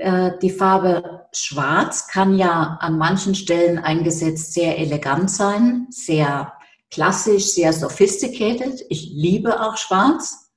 Äh, 0.00 0.38
die 0.38 0.48
Farbe 0.48 1.26
Schwarz 1.30 2.08
kann 2.08 2.34
ja 2.34 2.78
an 2.80 2.96
manchen 2.96 3.34
Stellen 3.34 3.78
eingesetzt 3.78 4.54
sehr 4.54 4.78
elegant 4.78 5.30
sein, 5.30 5.88
sehr 5.90 6.54
klassisch, 6.90 7.50
sehr 7.52 7.74
sophisticated. 7.74 8.82
Ich 8.88 9.10
liebe 9.12 9.60
auch 9.60 9.76
Schwarz. 9.76 10.50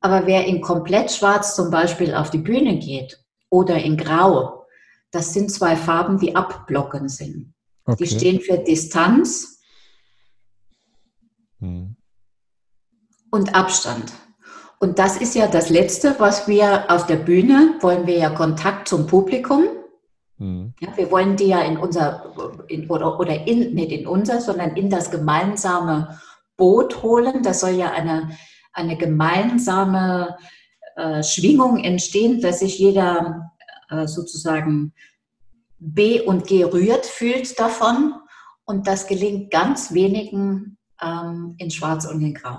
Aber 0.00 0.26
wer 0.26 0.46
in 0.46 0.62
komplett 0.62 1.10
Schwarz 1.10 1.54
zum 1.56 1.70
Beispiel 1.70 2.14
auf 2.14 2.30
die 2.30 2.38
Bühne 2.38 2.78
geht 2.78 3.22
oder 3.50 3.76
in 3.76 3.98
Grau, 3.98 4.66
das 5.10 5.34
sind 5.34 5.52
zwei 5.52 5.76
Farben, 5.76 6.18
die 6.18 6.34
abblocken 6.34 7.10
sind. 7.10 7.52
Okay. 7.84 8.02
Die 8.02 8.10
stehen 8.10 8.40
für 8.40 8.56
Distanz 8.56 9.60
hm. 11.58 11.96
und 13.30 13.54
Abstand. 13.54 14.10
Und 14.78 14.98
das 14.98 15.16
ist 15.16 15.34
ja 15.34 15.46
das 15.46 15.70
Letzte, 15.70 16.16
was 16.18 16.46
wir 16.46 16.90
auf 16.90 17.06
der 17.06 17.16
Bühne 17.16 17.76
wollen 17.80 18.06
wir 18.06 18.18
ja 18.18 18.30
Kontakt 18.30 18.88
zum 18.88 19.06
Publikum. 19.06 19.64
Mhm. 20.38 20.74
Ja, 20.80 20.94
wir 20.96 21.10
wollen 21.10 21.36
die 21.36 21.46
ja 21.46 21.62
in 21.62 21.78
unser, 21.78 22.34
in, 22.68 22.88
oder, 22.90 23.18
oder 23.18 23.46
in, 23.46 23.74
nicht 23.74 23.90
in 23.90 24.06
unser, 24.06 24.40
sondern 24.40 24.76
in 24.76 24.90
das 24.90 25.10
gemeinsame 25.10 26.18
Boot 26.56 27.02
holen. 27.02 27.42
Das 27.42 27.60
soll 27.60 27.70
ja 27.70 27.90
eine, 27.92 28.30
eine 28.72 28.96
gemeinsame 28.98 30.36
äh, 30.96 31.22
Schwingung 31.22 31.82
entstehen, 31.82 32.40
dass 32.42 32.60
sich 32.60 32.78
jeder 32.78 33.52
äh, 33.88 34.06
sozusagen 34.06 34.92
B 35.78 36.20
und 36.20 36.46
G 36.46 36.64
rührt 36.64 37.06
fühlt 37.06 37.58
davon. 37.58 38.14
Und 38.64 38.86
das 38.86 39.06
gelingt 39.06 39.50
ganz 39.50 39.94
wenigen 39.94 40.76
ähm, 41.00 41.54
in 41.58 41.70
Schwarz 41.70 42.04
und 42.04 42.20
in 42.20 42.34
Grau. 42.34 42.58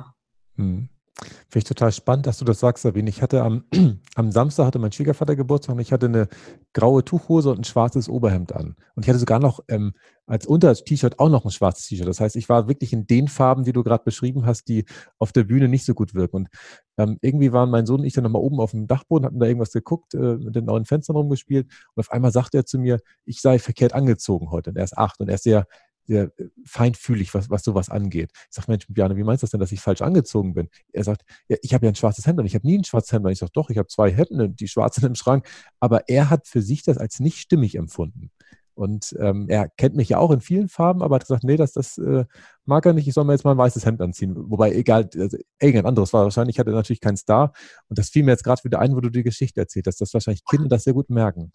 Mhm. 0.55 0.89
Finde 1.19 1.59
ich 1.59 1.63
total 1.63 1.91
spannend, 1.91 2.27
dass 2.27 2.37
du 2.37 2.45
das 2.45 2.59
sagst, 2.59 2.83
Sabine. 2.83 3.09
Ich 3.09 3.21
hatte 3.21 3.41
am, 3.41 3.63
am 4.15 4.31
Samstag 4.31 4.67
hatte 4.67 4.79
mein 4.79 4.91
Schwiegervater 4.91 5.35
Geburtstag 5.35 5.75
und 5.75 5.81
ich 5.81 5.91
hatte 5.91 6.05
eine 6.05 6.27
graue 6.73 7.03
Tuchhose 7.03 7.49
und 7.49 7.59
ein 7.59 7.63
schwarzes 7.63 8.07
Oberhemd 8.07 8.53
an. 8.53 8.75
Und 8.95 9.03
ich 9.03 9.09
hatte 9.09 9.17
sogar 9.17 9.39
noch 9.39 9.61
ähm, 9.67 9.93
als 10.27 10.45
Unter-T-Shirt 10.45 11.19
auch 11.19 11.29
noch 11.29 11.45
ein 11.45 11.51
schwarzes 11.51 11.87
T-Shirt. 11.87 12.07
Das 12.07 12.19
heißt, 12.19 12.35
ich 12.35 12.49
war 12.49 12.67
wirklich 12.67 12.93
in 12.93 13.07
den 13.07 13.27
Farben, 13.29 13.63
die 13.63 13.73
du 13.73 13.83
gerade 13.83 14.03
beschrieben 14.03 14.45
hast, 14.45 14.67
die 14.67 14.85
auf 15.17 15.31
der 15.31 15.45
Bühne 15.45 15.69
nicht 15.69 15.85
so 15.85 15.95
gut 15.95 16.13
wirken. 16.13 16.35
Und 16.35 16.49
ähm, 16.97 17.17
irgendwie 17.21 17.51
waren 17.51 17.71
mein 17.71 17.85
Sohn 17.87 18.01
und 18.01 18.05
ich 18.05 18.13
dann 18.13 18.23
nochmal 18.23 18.41
oben 18.41 18.59
auf 18.59 18.71
dem 18.71 18.85
Dachboden, 18.85 19.25
hatten 19.25 19.39
da 19.39 19.47
irgendwas 19.47 19.71
geguckt, 19.71 20.13
äh, 20.13 20.35
mit 20.35 20.55
den 20.55 20.65
neuen 20.65 20.85
Fenstern 20.85 21.15
rumgespielt. 21.15 21.67
Und 21.95 22.01
auf 22.01 22.11
einmal 22.11 22.31
sagte 22.31 22.57
er 22.57 22.65
zu 22.65 22.77
mir, 22.77 22.99
ich 23.25 23.41
sei 23.41 23.57
verkehrt 23.57 23.93
angezogen 23.93 24.51
heute. 24.51 24.69
Und 24.69 24.75
er 24.75 24.83
ist 24.83 24.97
acht 24.97 25.19
und 25.19 25.29
er 25.29 25.35
ist 25.35 25.43
sehr 25.43 25.65
sehr 26.07 26.31
äh, 26.37 26.45
feinfühlig, 26.65 27.33
was, 27.33 27.49
was 27.49 27.63
sowas 27.63 27.89
angeht. 27.89 28.31
Ich 28.33 28.55
sage, 28.55 28.71
Mensch, 28.71 28.87
Björn, 28.87 29.15
wie 29.15 29.23
meinst 29.23 29.43
du 29.43 29.45
das 29.45 29.51
denn, 29.51 29.59
dass 29.59 29.71
ich 29.71 29.81
falsch 29.81 30.01
angezogen 30.01 30.53
bin? 30.53 30.69
Er 30.93 31.03
sagt, 31.03 31.23
ja, 31.49 31.57
ich 31.61 31.73
habe 31.73 31.85
ja 31.85 31.91
ein 31.91 31.95
schwarzes 31.95 32.25
Hemd 32.25 32.39
und 32.39 32.45
ich 32.45 32.55
habe 32.55 32.65
nie 32.65 32.77
ein 32.77 32.83
schwarzes 32.83 33.11
Hemd. 33.11 33.25
Und 33.25 33.31
ich 33.31 33.39
sage, 33.39 33.51
doch, 33.53 33.69
ich 33.69 33.77
habe 33.77 33.87
zwei 33.87 34.11
Hemden, 34.11 34.55
die 34.55 34.67
schwarzen 34.67 35.05
im 35.05 35.15
Schrank. 35.15 35.47
Aber 35.79 36.09
er 36.09 36.29
hat 36.29 36.47
für 36.47 36.61
sich 36.61 36.83
das 36.83 36.97
als 36.97 37.19
nicht 37.19 37.37
stimmig 37.39 37.75
empfunden. 37.75 38.31
Und 38.77 39.15
ähm, 39.19 39.47
er 39.49 39.69
kennt 39.69 39.95
mich 39.95 40.09
ja 40.09 40.19
auch 40.19 40.29
in 40.29 40.39
vielen 40.39 40.69
Farben, 40.69 41.01
aber 41.01 41.15
hat 41.15 41.23
gesagt, 41.23 41.43
nee, 41.43 41.57
das, 41.57 41.73
das 41.73 41.97
äh, 41.97 42.25
mag 42.65 42.85
er 42.85 42.93
nicht, 42.93 43.07
ich 43.07 43.15
soll 43.15 43.23
mir 43.25 43.33
jetzt 43.33 43.43
mal 43.43 43.53
ein 43.53 43.57
weißes 43.57 43.87
Hemd 43.87 44.01
anziehen. 44.01 44.35
Wobei, 44.35 44.71
egal, 44.71 45.09
also, 45.15 45.35
irgendein 45.59 45.87
anderes 45.87 46.13
war 46.13 46.23
wahrscheinlich, 46.23 46.59
hatte 46.59 46.69
natürlich 46.69 47.01
keinen 47.01 47.17
Star. 47.17 47.53
Und 47.89 47.97
das 47.97 48.09
fiel 48.09 48.23
mir 48.23 48.31
jetzt 48.31 48.43
gerade 48.43 48.63
wieder 48.63 48.79
ein, 48.79 48.95
wo 48.95 49.01
du 49.01 49.09
die 49.09 49.23
Geschichte 49.23 49.59
erzählt 49.61 49.87
hast, 49.87 49.99
dass 49.99 50.13
wahrscheinlich 50.13 50.45
Kinder 50.45 50.67
das 50.69 50.83
sehr 50.83 50.93
gut 50.93 51.09
merken. 51.09 51.51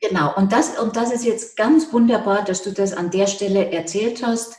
Genau, 0.00 0.34
und 0.36 0.52
das, 0.52 0.78
und 0.78 0.96
das 0.96 1.12
ist 1.12 1.24
jetzt 1.24 1.56
ganz 1.56 1.92
wunderbar, 1.92 2.44
dass 2.44 2.62
du 2.62 2.72
das 2.72 2.92
an 2.92 3.10
der 3.10 3.26
Stelle 3.26 3.70
erzählt 3.70 4.24
hast. 4.24 4.56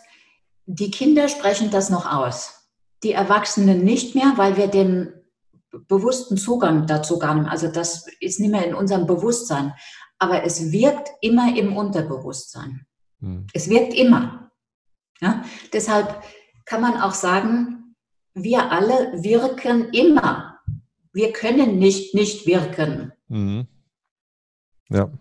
Die 0.65 0.91
Kinder 0.91 1.27
sprechen 1.27 1.71
das 1.71 1.89
noch 1.89 2.11
aus. 2.11 2.69
Die 3.03 3.13
Erwachsenen 3.13 3.83
nicht 3.83 4.13
mehr, 4.13 4.33
weil 4.35 4.57
wir 4.57 4.67
den 4.67 5.13
bewussten 5.87 6.37
Zugang 6.37 6.85
dazu 6.85 7.17
gar 7.17 7.33
nicht 7.33 7.43
mehr, 7.43 7.51
also 7.51 7.67
das 7.67 8.05
ist 8.19 8.39
nicht 8.39 8.51
mehr 8.51 8.67
in 8.67 8.75
unserem 8.75 9.07
Bewusstsein, 9.07 9.73
aber 10.19 10.43
es 10.43 10.71
wirkt 10.71 11.09
immer 11.21 11.57
im 11.57 11.75
Unterbewusstsein. 11.75 12.85
Hm. 13.21 13.47
Es 13.53 13.69
wirkt 13.69 13.93
immer. 13.93 14.51
Ja? 15.21 15.43
Deshalb 15.73 16.21
kann 16.65 16.81
man 16.81 17.01
auch 17.01 17.13
sagen, 17.13 17.95
wir 18.33 18.71
alle 18.71 19.23
wirken 19.23 19.89
immer. 19.91 20.59
Wir 21.13 21.33
können 21.33 21.79
nicht 21.79 22.13
nicht 22.13 22.45
wirken. 22.45 23.11
Mhm. 23.27 23.67
Ja. 24.89 25.11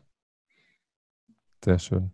Sehr 1.64 1.78
schön. 1.78 2.12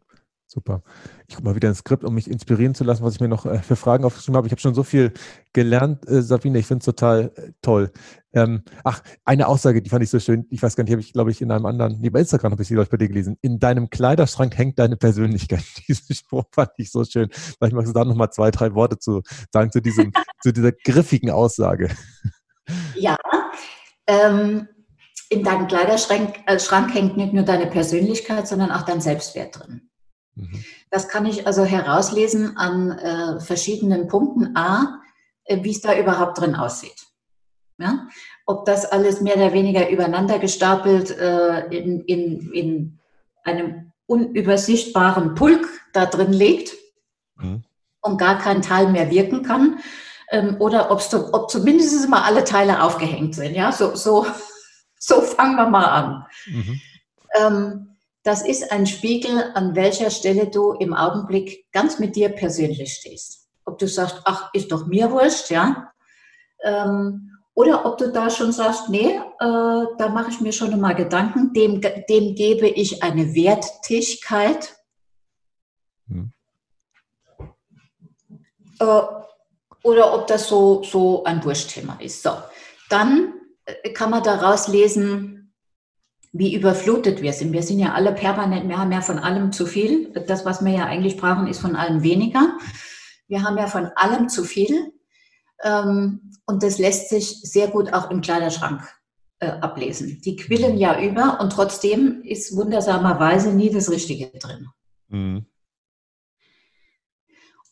Super. 0.48 0.82
Ich 1.26 1.34
gucke 1.34 1.48
mal 1.48 1.56
wieder 1.56 1.68
ins 1.68 1.78
Skript, 1.78 2.04
um 2.04 2.14
mich 2.14 2.30
inspirieren 2.30 2.74
zu 2.74 2.84
lassen, 2.84 3.02
was 3.02 3.14
ich 3.14 3.20
mir 3.20 3.28
noch 3.28 3.46
äh, 3.46 3.58
für 3.58 3.74
Fragen 3.74 4.04
aufgeschrieben 4.04 4.36
habe. 4.36 4.46
Ich 4.46 4.52
habe 4.52 4.60
schon 4.60 4.74
so 4.74 4.84
viel 4.84 5.12
gelernt, 5.52 6.08
äh, 6.08 6.22
Sabine. 6.22 6.60
Ich 6.60 6.66
finde 6.66 6.78
es 6.80 6.84
total 6.86 7.32
äh, 7.34 7.50
toll. 7.62 7.90
Ähm, 8.32 8.62
ach, 8.84 9.02
eine 9.24 9.48
Aussage, 9.48 9.82
die 9.82 9.90
fand 9.90 10.04
ich 10.04 10.10
so 10.10 10.20
schön. 10.20 10.46
Ich 10.50 10.62
weiß 10.62 10.76
gar 10.76 10.84
nicht, 10.84 10.92
habe 10.92 11.00
ich, 11.00 11.12
glaube 11.12 11.32
ich, 11.32 11.42
in 11.42 11.50
einem 11.50 11.66
anderen, 11.66 12.00
nee, 12.00 12.10
bei 12.10 12.20
Instagram 12.20 12.52
habe 12.52 12.62
ich 12.62 12.68
sie, 12.68 12.74
glaube 12.74 12.84
ich, 12.84 12.90
bei 12.90 12.96
dir 12.96 13.08
gelesen. 13.08 13.36
In 13.40 13.58
deinem 13.58 13.90
Kleiderschrank 13.90 14.56
hängt 14.56 14.78
deine 14.78 14.96
Persönlichkeit. 14.96 15.64
Diesen 15.88 16.14
Spruch 16.14 16.44
fand 16.52 16.70
ich 16.76 16.92
so 16.92 17.04
schön. 17.04 17.28
Vielleicht 17.32 17.74
magst 17.74 17.88
du 17.88 17.92
da 17.92 18.04
noch 18.04 18.14
mal 18.14 18.30
zwei, 18.30 18.52
drei 18.52 18.72
Worte 18.74 18.98
zu 18.98 19.22
sagen 19.52 19.72
zu, 19.72 19.82
diesem, 19.82 20.12
zu 20.42 20.52
dieser 20.52 20.70
griffigen 20.70 21.30
Aussage. 21.30 21.90
Ja, 22.94 23.16
ähm, 24.06 24.68
in 25.28 25.42
deinem 25.42 25.66
Kleiderschrank 25.66 26.40
äh, 26.46 26.58
Schrank 26.58 26.94
hängt 26.94 27.16
nicht 27.16 27.32
nur 27.32 27.44
deine 27.44 27.66
Persönlichkeit, 27.66 28.46
sondern 28.46 28.70
auch 28.70 28.82
dein 28.82 29.00
Selbstwert 29.00 29.58
drin. 29.58 29.90
Mhm. 30.34 30.64
Das 30.90 31.08
kann 31.08 31.26
ich 31.26 31.46
also 31.46 31.64
herauslesen 31.64 32.56
an 32.56 32.92
äh, 32.92 33.40
verschiedenen 33.40 34.08
Punkten. 34.08 34.56
A, 34.56 35.00
äh, 35.44 35.62
wie 35.62 35.70
es 35.70 35.80
da 35.80 35.98
überhaupt 35.98 36.40
drin 36.40 36.54
aussieht. 36.54 37.06
Ja? 37.78 38.08
Ob 38.46 38.64
das 38.64 38.84
alles 38.84 39.20
mehr 39.20 39.36
oder 39.36 39.52
weniger 39.52 39.88
übereinander 39.88 40.38
gestapelt 40.38 41.10
äh, 41.10 41.66
in, 41.68 42.00
in, 42.02 42.52
in 42.52 42.98
einem 43.44 43.92
unübersichtbaren 44.06 45.34
Pulk 45.34 45.68
da 45.92 46.06
drin 46.06 46.32
liegt 46.32 46.72
mhm. 47.36 47.64
und 48.00 48.18
gar 48.18 48.38
kein 48.38 48.62
Teil 48.62 48.88
mehr 48.88 49.10
wirken 49.10 49.42
kann. 49.42 49.80
Ähm, 50.30 50.56
oder 50.58 50.90
ob 50.90 51.50
zumindest 51.50 52.08
mal 52.08 52.22
alle 52.22 52.44
Teile 52.44 52.82
aufgehängt 52.82 53.34
sind. 53.36 53.54
Ja, 53.54 53.70
so, 53.70 53.94
so 53.94 54.26
so 54.98 55.20
fangen 55.20 55.56
wir 55.56 55.68
mal 55.68 55.86
an. 55.86 56.26
Mhm. 56.46 56.80
Ähm, 57.34 57.96
das 58.22 58.42
ist 58.42 58.72
ein 58.72 58.86
Spiegel, 58.86 59.52
an 59.54 59.76
welcher 59.76 60.10
Stelle 60.10 60.48
du 60.48 60.72
im 60.72 60.94
Augenblick 60.94 61.70
ganz 61.70 61.98
mit 62.00 62.16
dir 62.16 62.30
persönlich 62.30 62.92
stehst. 62.92 63.48
Ob 63.64 63.78
du 63.78 63.86
sagst, 63.86 64.20
ach, 64.24 64.50
ist 64.52 64.72
doch 64.72 64.86
mir 64.86 65.10
wurscht, 65.10 65.50
ja. 65.50 65.92
Ähm, 66.64 67.30
oder 67.54 67.86
ob 67.86 67.98
du 67.98 68.12
da 68.12 68.28
schon 68.28 68.52
sagst, 68.52 68.88
nee, 68.88 69.14
äh, 69.14 69.20
da 69.38 70.08
mache 70.08 70.30
ich 70.30 70.40
mir 70.40 70.52
schon 70.52 70.78
mal 70.80 70.94
Gedanken, 70.94 71.52
dem, 71.52 71.80
dem 71.80 72.34
gebe 72.34 72.66
ich 72.66 73.02
eine 73.02 73.34
Wertigkeit. 73.34 74.76
Hm. 76.08 76.32
Äh, 78.80 79.02
oder 79.84 80.14
ob 80.14 80.26
das 80.26 80.48
so, 80.48 80.82
so 80.82 81.22
ein 81.24 81.44
Wurstthema 81.44 81.96
ist. 82.00 82.22
So, 82.22 82.32
dann 82.90 83.34
kann 83.94 84.10
man 84.10 84.22
daraus 84.22 84.68
lesen, 84.68 85.54
wie 86.32 86.54
überflutet 86.54 87.22
wir 87.22 87.32
sind. 87.32 87.52
Wir 87.52 87.62
sind 87.62 87.78
ja 87.78 87.94
alle 87.94 88.12
permanent, 88.12 88.68
wir 88.68 88.78
haben 88.78 88.92
ja 88.92 89.00
von 89.00 89.18
allem 89.18 89.52
zu 89.52 89.66
viel. 89.66 90.12
Das, 90.26 90.44
was 90.44 90.64
wir 90.64 90.72
ja 90.72 90.84
eigentlich 90.84 91.16
brauchen, 91.16 91.46
ist 91.46 91.60
von 91.60 91.76
allem 91.76 92.02
weniger. 92.02 92.56
Wir 93.28 93.42
haben 93.42 93.56
ja 93.56 93.66
von 93.66 93.86
allem 93.96 94.28
zu 94.28 94.44
viel. 94.44 94.92
Ähm, 95.62 96.32
und 96.46 96.62
das 96.62 96.78
lässt 96.78 97.08
sich 97.08 97.40
sehr 97.42 97.68
gut 97.68 97.92
auch 97.92 98.10
im 98.10 98.20
Kleiderschrank 98.20 98.82
äh, 99.40 99.48
ablesen. 99.48 100.20
Die 100.24 100.36
quillen 100.36 100.76
ja 100.76 101.00
über 101.00 101.40
und 101.40 101.50
trotzdem 101.50 102.22
ist 102.22 102.56
wundersamerweise 102.56 103.52
nie 103.52 103.70
das 103.70 103.90
Richtige 103.90 104.26
drin. 104.38 104.68
Mhm. 105.08 105.46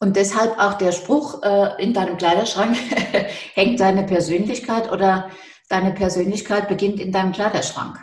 Und 0.00 0.16
deshalb 0.16 0.58
auch 0.58 0.74
der 0.74 0.92
Spruch, 0.92 1.42
äh, 1.42 1.82
in 1.82 1.94
deinem 1.94 2.16
Kleiderschrank 2.16 2.76
hängt 3.54 3.80
deine 3.80 4.04
Persönlichkeit 4.04 4.90
oder 4.90 5.30
deine 5.68 5.92
Persönlichkeit 5.92 6.68
beginnt 6.68 7.00
in 7.00 7.12
deinem 7.12 7.32
Kleiderschrank. 7.32 7.98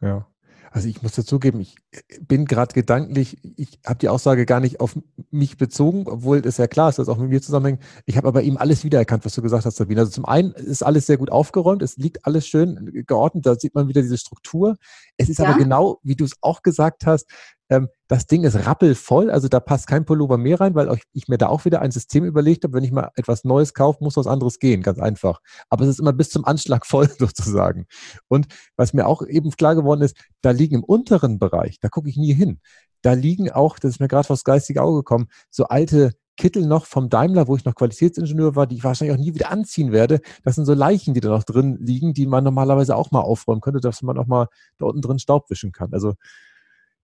Ja. 0.00 0.26
Also 0.72 0.88
ich 0.88 1.02
muss 1.02 1.12
dazugeben, 1.16 1.60
ich 1.60 1.74
bin 2.20 2.44
gerade 2.44 2.72
gedanklich, 2.72 3.38
ich 3.56 3.80
habe 3.84 3.98
die 3.98 4.08
Aussage 4.08 4.46
gar 4.46 4.60
nicht 4.60 4.78
auf 4.78 4.96
mich 5.32 5.56
bezogen, 5.56 6.06
obwohl 6.06 6.38
es 6.46 6.58
ja 6.58 6.68
klar 6.68 6.88
ist, 6.88 7.00
dass 7.00 7.08
auch 7.08 7.18
mit 7.18 7.30
mir 7.30 7.42
zusammenhängt. 7.42 7.82
Ich 8.06 8.16
habe 8.16 8.28
aber 8.28 8.42
ihm 8.42 8.56
alles 8.56 8.84
wiedererkannt, 8.84 9.24
was 9.24 9.34
du 9.34 9.42
gesagt 9.42 9.64
hast, 9.66 9.78
Sabine. 9.78 10.00
Also 10.00 10.12
zum 10.12 10.26
einen 10.26 10.52
ist 10.52 10.82
alles 10.82 11.06
sehr 11.06 11.16
gut 11.16 11.32
aufgeräumt, 11.32 11.82
es 11.82 11.96
liegt 11.96 12.24
alles 12.24 12.46
schön 12.46 13.04
geordnet, 13.04 13.46
da 13.46 13.56
sieht 13.56 13.74
man 13.74 13.88
wieder 13.88 14.00
diese 14.00 14.16
Struktur. 14.16 14.76
Es 15.16 15.28
ist 15.28 15.40
ja. 15.40 15.46
aber 15.46 15.58
genau, 15.58 15.98
wie 16.04 16.14
du 16.14 16.24
es 16.24 16.36
auch 16.40 16.62
gesagt 16.62 17.04
hast, 17.04 17.26
ähm, 17.70 17.88
das 18.08 18.26
Ding 18.26 18.42
ist 18.42 18.66
rappelvoll, 18.66 19.30
also 19.30 19.48
da 19.48 19.60
passt 19.60 19.86
kein 19.86 20.04
Pullover 20.04 20.36
mehr 20.36 20.60
rein, 20.60 20.74
weil 20.74 20.98
ich 21.12 21.28
mir 21.28 21.38
da 21.38 21.48
auch 21.48 21.64
wieder 21.64 21.80
ein 21.80 21.92
System 21.92 22.24
überlegt 22.24 22.64
habe, 22.64 22.74
wenn 22.74 22.84
ich 22.84 22.90
mal 22.90 23.10
etwas 23.14 23.44
Neues 23.44 23.74
kaufe, 23.74 24.02
muss 24.02 24.16
was 24.16 24.26
anderes 24.26 24.58
gehen, 24.58 24.82
ganz 24.82 24.98
einfach. 24.98 25.40
Aber 25.68 25.84
es 25.84 25.90
ist 25.90 26.00
immer 26.00 26.12
bis 26.12 26.30
zum 26.30 26.44
Anschlag 26.44 26.84
voll 26.86 27.08
sozusagen. 27.08 27.86
Und 28.28 28.48
was 28.76 28.92
mir 28.92 29.06
auch 29.06 29.24
eben 29.26 29.50
klar 29.52 29.76
geworden 29.76 30.02
ist, 30.02 30.16
da 30.42 30.50
liegen 30.50 30.74
im 30.74 30.84
unteren 30.84 31.38
Bereich, 31.38 31.78
da 31.80 31.88
gucke 31.88 32.08
ich 32.08 32.16
nie 32.16 32.34
hin, 32.34 32.60
da 33.02 33.12
liegen 33.12 33.50
auch, 33.50 33.78
das 33.78 33.92
ist 33.92 34.00
mir 34.00 34.08
gerade 34.08 34.26
vors 34.26 34.44
geistige 34.44 34.82
Auge 34.82 34.98
gekommen, 34.98 35.28
so 35.50 35.64
alte 35.66 36.12
Kittel 36.36 36.66
noch 36.66 36.86
vom 36.86 37.08
Daimler, 37.08 37.48
wo 37.48 37.56
ich 37.56 37.64
noch 37.64 37.74
Qualitätsingenieur 37.74 38.56
war, 38.56 38.66
die 38.66 38.76
ich 38.76 38.84
wahrscheinlich 38.84 39.16
auch 39.16 39.22
nie 39.22 39.34
wieder 39.34 39.50
anziehen 39.50 39.92
werde. 39.92 40.20
Das 40.42 40.54
sind 40.54 40.64
so 40.64 40.72
Leichen, 40.74 41.12
die 41.12 41.20
da 41.20 41.28
noch 41.28 41.44
drin 41.44 41.76
liegen, 41.80 42.14
die 42.14 42.26
man 42.26 42.42
normalerweise 42.44 42.96
auch 42.96 43.10
mal 43.10 43.20
aufräumen 43.20 43.60
könnte, 43.60 43.80
dass 43.80 44.00
man 44.02 44.16
auch 44.16 44.26
mal 44.26 44.48
da 44.78 44.86
unten 44.86 45.02
drin 45.02 45.18
Staub 45.18 45.50
wischen 45.50 45.70
kann. 45.70 45.92
Also 45.92 46.14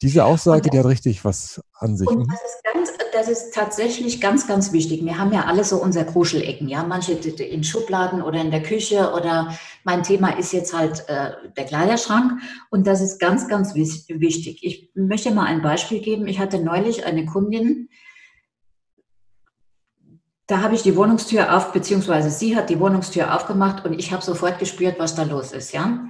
diese 0.02 0.26
Aussage, 0.26 0.64
und, 0.64 0.74
die 0.74 0.80
hat 0.80 0.86
richtig 0.86 1.24
was 1.24 1.62
an 1.74 1.96
sich. 1.96 2.08
Und 2.08 2.28
das 2.28 2.42
ist, 2.42 2.64
ganz, 2.64 2.92
das 3.14 3.28
ist 3.28 3.54
tatsächlich 3.54 4.20
ganz, 4.20 4.48
ganz 4.48 4.72
wichtig. 4.72 5.04
Wir 5.06 5.18
haben 5.18 5.32
ja 5.32 5.46
alle 5.46 5.64
so 5.64 5.82
unser 5.82 6.04
Kruschelecken, 6.04 6.68
ja, 6.68 6.84
manche 6.84 7.14
in 7.14 7.64
Schubladen 7.64 8.22
oder 8.22 8.42
in 8.42 8.52
der 8.52 8.64
Küche 8.64 9.12
oder 9.14 9.56
mein 9.84 10.04
Thema 10.04 10.38
ist 10.38 10.54
jetzt 10.54 10.76
halt 10.78 11.08
äh, 11.08 11.32
der 11.56 11.66
Kleiderschrank 11.66 12.42
und 12.70 12.88
das 12.88 13.02
ist 13.02 13.20
ganz, 13.20 13.48
ganz 13.48 13.76
wichtig. 13.76 14.64
Ich 14.64 14.90
möchte 14.96 15.32
mal 15.32 15.46
ein 15.46 15.62
Beispiel 15.62 16.02
geben. 16.02 16.28
Ich 16.28 16.40
hatte 16.40 16.60
neulich 16.60 17.06
eine 17.06 17.26
Kundin, 17.26 17.90
da 20.52 20.62
habe 20.62 20.76
ich 20.76 20.82
die 20.82 20.98
Wohnungstür 20.98 21.56
auf, 21.56 21.72
beziehungsweise 21.72 22.30
sie 22.30 22.58
hat 22.58 22.70
die 22.70 22.80
Wohnungstür 22.80 23.34
aufgemacht 23.34 23.86
und 23.86 23.98
ich 23.98 24.12
habe 24.12 24.22
sofort 24.22 24.60
gespürt, 24.60 25.00
was 25.00 25.16
da 25.16 25.24
los 25.24 25.54
ist, 25.54 25.72
ja. 25.72 26.10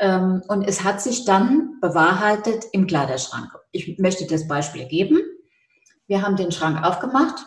Ähm, 0.00 0.42
und 0.48 0.62
es 0.62 0.84
hat 0.84 1.00
sich 1.00 1.24
dann 1.24 1.78
bewahrheitet 1.80 2.64
im 2.72 2.86
Kleiderschrank. 2.86 3.50
Ich 3.72 3.98
möchte 3.98 4.26
das 4.26 4.48
Beispiel 4.48 4.86
geben. 4.86 5.20
Wir 6.06 6.22
haben 6.22 6.36
den 6.36 6.52
Schrank 6.52 6.84
aufgemacht 6.84 7.46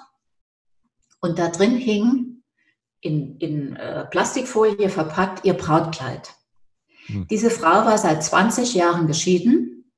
und 1.22 1.40
da 1.40 1.50
drin 1.50 1.76
hing 1.76 2.44
in, 3.02 3.38
in 3.38 3.76
äh, 3.76 4.06
Plastikfolie 4.06 4.90
verpackt 4.90 5.46
ihr 5.46 5.54
Brautkleid. 5.54 6.34
Hm. 7.08 7.28
Diese 7.30 7.50
Frau 7.50 7.86
war 7.86 7.98
seit 7.98 8.24
20 8.24 8.74
Jahren 8.74 9.08
geschieden 9.08 9.92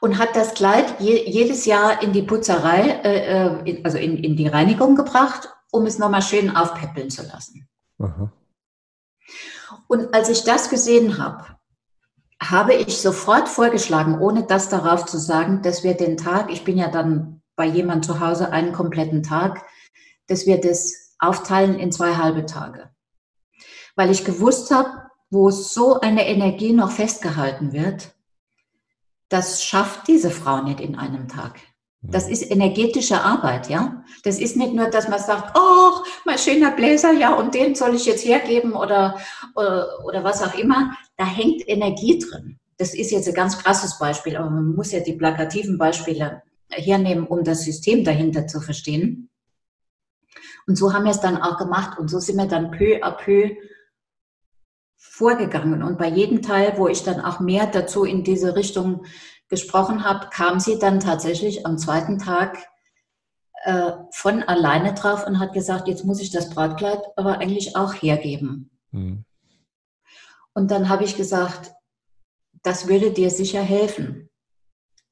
und 0.00 0.18
hat 0.18 0.34
das 0.34 0.54
Kleid 0.54 1.00
je, 1.00 1.28
jedes 1.30 1.64
Jahr 1.66 2.02
in 2.02 2.12
die 2.12 2.22
Putzerei, 2.22 3.00
äh, 3.04 3.46
äh 3.46 3.70
in, 3.70 3.84
also 3.84 3.98
in, 3.98 4.16
in 4.16 4.36
die 4.36 4.48
Reinigung 4.48 4.96
gebracht 4.96 5.48
um 5.72 5.86
es 5.86 5.98
nochmal 5.98 6.22
schön 6.22 6.54
aufpäppeln 6.54 7.10
zu 7.10 7.22
lassen. 7.22 7.68
Aha. 7.98 8.30
Und 9.88 10.14
als 10.14 10.28
ich 10.28 10.44
das 10.44 10.70
gesehen 10.70 11.18
habe, 11.18 11.44
habe 12.42 12.74
ich 12.74 13.00
sofort 13.00 13.48
vorgeschlagen, 13.48 14.18
ohne 14.20 14.44
das 14.44 14.68
darauf 14.68 15.06
zu 15.06 15.18
sagen, 15.18 15.62
dass 15.62 15.84
wir 15.84 15.94
den 15.94 16.16
Tag, 16.16 16.50
ich 16.50 16.64
bin 16.64 16.76
ja 16.76 16.88
dann 16.88 17.42
bei 17.56 17.66
jemand 17.66 18.04
zu 18.04 18.20
Hause 18.20 18.50
einen 18.50 18.72
kompletten 18.72 19.22
Tag, 19.22 19.64
dass 20.26 20.46
wir 20.46 20.60
das 20.60 21.14
aufteilen 21.18 21.78
in 21.78 21.92
zwei 21.92 22.16
halbe 22.16 22.46
Tage. 22.46 22.90
Weil 23.94 24.10
ich 24.10 24.24
gewusst 24.24 24.70
habe, 24.70 24.90
wo 25.30 25.50
so 25.50 26.00
eine 26.00 26.26
Energie 26.26 26.72
noch 26.72 26.90
festgehalten 26.90 27.72
wird, 27.72 28.12
das 29.28 29.64
schafft 29.64 30.08
diese 30.08 30.30
Frau 30.30 30.62
nicht 30.62 30.80
in 30.80 30.96
einem 30.96 31.28
Tag. 31.28 31.60
Das 32.04 32.28
ist 32.28 32.50
energetische 32.50 33.20
Arbeit, 33.20 33.68
ja. 33.68 34.04
Das 34.24 34.40
ist 34.40 34.56
nicht 34.56 34.74
nur, 34.74 34.90
dass 34.90 35.08
man 35.08 35.20
sagt, 35.20 35.56
oh, 35.56 36.04
mein 36.24 36.36
schöner 36.36 36.72
Bläser, 36.72 37.12
ja, 37.12 37.32
und 37.34 37.54
den 37.54 37.76
soll 37.76 37.94
ich 37.94 38.06
jetzt 38.06 38.24
hergeben 38.24 38.72
oder, 38.72 39.18
oder, 39.54 40.04
oder 40.04 40.24
was 40.24 40.42
auch 40.42 40.54
immer. 40.54 40.92
Da 41.16 41.24
hängt 41.24 41.66
Energie 41.68 42.18
drin. 42.18 42.58
Das 42.76 42.94
ist 42.94 43.12
jetzt 43.12 43.28
ein 43.28 43.34
ganz 43.34 43.58
krasses 43.58 43.98
Beispiel, 43.98 44.36
aber 44.36 44.50
man 44.50 44.74
muss 44.74 44.90
ja 44.90 44.98
die 44.98 45.12
plakativen 45.12 45.78
Beispiele 45.78 46.42
hernehmen, 46.68 47.26
um 47.26 47.44
das 47.44 47.62
System 47.62 48.02
dahinter 48.02 48.48
zu 48.48 48.60
verstehen. 48.60 49.30
Und 50.66 50.76
so 50.76 50.92
haben 50.92 51.04
wir 51.04 51.12
es 51.12 51.20
dann 51.20 51.40
auch 51.40 51.56
gemacht 51.56 51.98
und 51.98 52.08
so 52.08 52.18
sind 52.18 52.36
wir 52.36 52.46
dann 52.46 52.72
peu 52.72 53.00
à 53.02 53.12
peu 53.12 53.56
vorgegangen. 54.96 55.82
Und 55.82 55.98
bei 55.98 56.08
jedem 56.08 56.42
Teil, 56.42 56.74
wo 56.76 56.88
ich 56.88 57.04
dann 57.04 57.20
auch 57.20 57.38
mehr 57.38 57.66
dazu 57.66 58.04
in 58.04 58.24
diese 58.24 58.56
Richtung 58.56 59.04
gesprochen 59.52 60.02
habe, 60.02 60.30
kam 60.30 60.58
sie 60.60 60.78
dann 60.78 60.98
tatsächlich 60.98 61.66
am 61.66 61.76
zweiten 61.76 62.18
Tag 62.18 62.56
äh, 63.64 63.92
von 64.10 64.42
alleine 64.42 64.94
drauf 64.94 65.26
und 65.26 65.38
hat 65.38 65.52
gesagt, 65.52 65.88
jetzt 65.88 66.06
muss 66.06 66.22
ich 66.22 66.30
das 66.30 66.48
Brautkleid 66.48 67.00
aber 67.16 67.38
eigentlich 67.38 67.76
auch 67.76 67.92
hergeben. 67.92 68.70
Mhm. 68.92 69.26
Und 70.54 70.70
dann 70.70 70.88
habe 70.88 71.04
ich 71.04 71.16
gesagt, 71.18 71.74
das 72.62 72.88
würde 72.88 73.10
dir 73.10 73.28
sicher 73.28 73.60
helfen, 73.60 74.30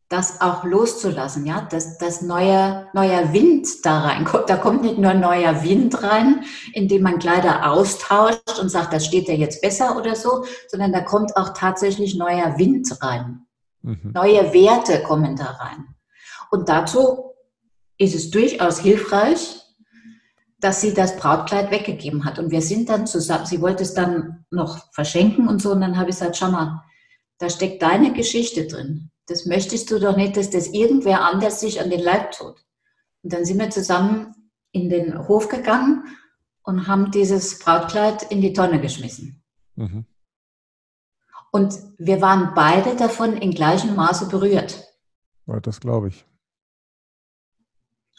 das 0.09 0.41
auch 0.41 0.65
loszulassen, 0.65 1.45
ja, 1.45 1.61
dass 1.61 1.99
das 1.99 2.23
neuer, 2.23 2.89
neuer 2.95 3.35
Wind 3.35 3.85
da 3.85 4.01
reinkommt. 4.01 4.49
Da 4.49 4.57
kommt 4.57 4.81
nicht 4.81 4.97
nur 4.97 5.13
neuer 5.13 5.63
Wind 5.63 6.03
rein, 6.03 6.45
indem 6.73 7.03
man 7.03 7.19
Kleider 7.19 7.71
austauscht 7.71 8.59
und 8.59 8.71
sagt, 8.71 8.95
das 8.95 9.05
steht 9.05 9.29
ja 9.29 9.35
jetzt 9.35 9.61
besser 9.61 9.99
oder 9.99 10.17
so, 10.17 10.47
sondern 10.69 10.93
da 10.93 11.03
kommt 11.03 11.37
auch 11.37 11.51
tatsächlich 11.51 12.15
neuer 12.15 12.57
Wind 12.57 12.91
rein. 13.03 13.47
Mhm. 13.83 14.13
Neue 14.15 14.53
Werte 14.53 15.03
kommen 15.03 15.37
da 15.37 15.47
rein. 15.47 15.95
Und 16.51 16.69
dazu 16.69 17.35
ist 17.99 18.15
es 18.15 18.31
durchaus 18.31 18.81
hilfreich, 18.81 19.61
dass 20.59 20.81
sie 20.81 20.95
das 20.95 21.17
Brautkleid 21.17 21.71
weggegeben 21.71 22.25
hat. 22.25 22.39
Und 22.39 22.51
wir 22.51 22.63
sind 22.63 22.89
dann 22.89 23.07
zusammen, 23.07 23.47
sie 23.47 23.61
wollte 23.61 23.83
es 23.83 23.95
dann 23.95 24.45
noch 24.51 24.93
verschenken 24.93 25.49
und 25.49 25.63
so. 25.63 25.73
Und 25.73 25.81
dann 25.81 25.97
habe 25.97 26.11
ich 26.11 26.17
gesagt, 26.17 26.37
schau 26.37 26.51
mal, 26.51 26.83
da 27.39 27.49
steckt 27.49 27.83
deine 27.83 28.13
Geschichte 28.13 28.67
drin. 28.67 29.11
Das 29.27 29.47
möchtest 29.47 29.91
du 29.91 29.99
doch 29.99 30.17
nicht, 30.17 30.37
dass 30.37 30.51
das 30.51 30.69
irgendwer 30.69 31.25
anders 31.25 31.61
sich 31.61 31.81
an 31.81 31.89
den 31.89 32.01
Leib 32.01 32.33
tut. 32.33 32.65
Und 33.23 33.33
dann 33.33 33.45
sind 33.45 33.59
wir 33.59 33.71
zusammen 33.71 34.35
in 34.73 34.91
den 34.91 35.29
Hof 35.29 35.49
gegangen 35.49 36.05
und 36.63 36.87
haben 36.87 37.11
dieses 37.11 37.59
Brautkleid 37.59 38.31
in 38.31 38.41
die 38.41 38.53
Tonne 38.53 38.81
geschmissen. 38.81 39.43
Mhm. 39.77 40.05
Und 41.51 41.75
wir 41.99 42.21
waren 42.21 42.53
beide 42.55 42.95
davon 42.97 43.37
in 43.37 43.51
gleichem 43.51 43.97
Maße 43.97 44.29
berührt. 44.29 44.85
Ja, 45.47 45.61
das 45.61 45.81
glaube 45.81 46.09
ich. 46.09 46.25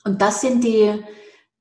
Und 0.04 0.22
das 0.22 0.42
sind 0.42 0.64
die, 0.64 1.04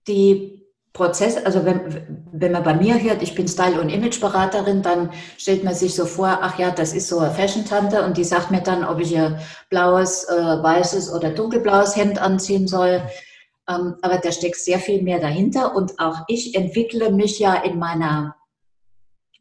die 0.09 0.61
Prozesse, 0.93 1.47
also 1.47 1.65
wenn, 1.65 2.27
wenn 2.33 2.53
man 2.53 2.65
bei 2.65 2.75
mir 2.75 3.01
hört, 3.01 3.23
ich 3.23 3.35
bin 3.35 3.47
Style- 3.47 3.81
und 3.81 3.91
Imageberaterin, 3.91 4.83
dann 4.83 5.11
stellt 5.39 5.63
man 5.63 5.75
sich 5.75 5.95
so 5.95 6.05
vor, 6.05 6.39
ach 6.43 6.59
ja, 6.59 6.73
das 6.73 6.93
ist 6.93 7.09
so 7.09 7.21
eine 7.21 7.31
Fashion-Tante 7.31 8.05
und 8.05 8.17
die 8.17 8.25
sagt 8.25 8.51
mir 8.51 8.61
dann, 8.61 8.85
ob 8.85 8.99
ich 8.99 9.13
ihr 9.13 9.39
blaues, 9.69 10.25
äh, 10.25 10.33
weißes 10.35 11.13
oder 11.13 11.31
dunkelblaues 11.31 11.95
Hemd 11.95 12.19
anziehen 12.19 12.67
soll. 12.67 13.03
Ähm, 13.69 13.97
aber 14.03 14.19
da 14.19 14.33
steckt 14.33 14.57
sehr 14.57 14.81
viel 14.81 15.03
mehr 15.03 15.21
dahinter 15.21 15.77
und 15.77 16.01
auch 16.01 16.25
ich 16.27 16.57
entwickle 16.57 17.13
mich 17.13 17.39
ja 17.39 17.55
in 17.55 17.79
meiner 17.79 18.35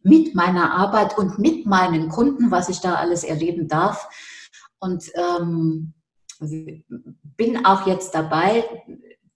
mit 0.03 0.35
meiner 0.35 0.73
Arbeit 0.73 1.17
und 1.17 1.39
mit 1.39 1.65
meinen 1.65 2.09
Kunden, 2.09 2.51
was 2.51 2.69
ich 2.69 2.79
da 2.79 2.95
alles 2.95 3.23
erleben 3.23 3.67
darf. 3.67 4.09
Und 4.79 5.11
ähm, 5.15 5.93
bin 7.37 7.65
auch 7.65 7.85
jetzt 7.85 8.15
dabei, 8.15 8.63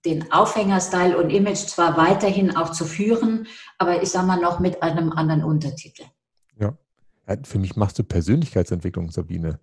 den 0.04 0.32
Aufhänger 0.32 0.80
Style 0.80 1.16
und 1.16 1.30
Image 1.30 1.66
zwar 1.66 1.96
weiterhin 1.96 2.56
auch 2.56 2.72
zu 2.72 2.84
führen, 2.84 3.46
aber 3.78 4.02
ich 4.02 4.10
sage 4.10 4.26
mal 4.26 4.40
noch 4.40 4.60
mit 4.60 4.82
einem 4.82 5.12
anderen 5.12 5.44
Untertitel. 5.44 6.04
Ja 6.58 6.76
für 7.44 7.58
mich 7.58 7.76
machst 7.76 7.98
du 7.98 8.04
Persönlichkeitsentwicklung, 8.04 9.10
Sabine. 9.10 9.60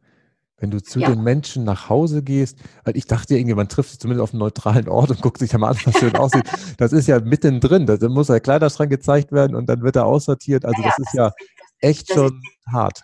Wenn 0.61 0.71
du 0.71 0.81
zu 0.81 0.99
ja. 0.99 1.09
den 1.09 1.23
Menschen 1.23 1.63
nach 1.63 1.89
Hause 1.89 2.23
gehst, 2.23 2.57
weil 2.85 2.95
ich 2.95 3.05
dachte 3.05 3.35
irgendwie, 3.35 3.55
man 3.55 3.67
trifft 3.67 3.89
sich 3.89 3.99
zumindest 3.99 4.23
auf 4.23 4.31
einem 4.31 4.39
neutralen 4.39 4.87
Ort 4.87 5.09
und 5.09 5.21
guckt 5.21 5.39
sich 5.39 5.49
da 5.49 5.57
mal 5.57 5.69
an, 5.69 5.77
was 5.83 5.99
schön 5.99 6.15
aussieht. 6.15 6.45
Das 6.77 6.93
ist 6.93 7.07
ja 7.07 7.19
mittendrin. 7.19 7.85
Da 7.85 7.97
muss 8.09 8.27
der 8.27 8.39
Kleiderschrank 8.39 8.89
gezeigt 8.89 9.31
werden 9.31 9.55
und 9.55 9.67
dann 9.67 9.81
wird 9.81 9.95
er 9.95 10.05
aussortiert. 10.05 10.65
Also 10.65 10.81
ja, 10.81 10.87
das 10.87 10.99
ist 10.99 11.13
ja 11.13 11.31
echt 11.79 12.13
schon 12.13 12.41
hart. 12.71 13.03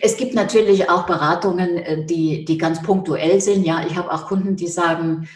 Es 0.00 0.16
gibt 0.16 0.34
natürlich 0.34 0.90
auch 0.90 1.06
Beratungen, 1.06 1.78
äh, 1.78 2.04
die, 2.04 2.44
die 2.44 2.58
ganz 2.58 2.82
punktuell 2.82 3.40
sind. 3.40 3.64
Ja, 3.64 3.86
ich 3.86 3.96
habe 3.96 4.12
auch 4.12 4.26
Kunden, 4.26 4.56
die 4.56 4.66
sagen, 4.66 5.28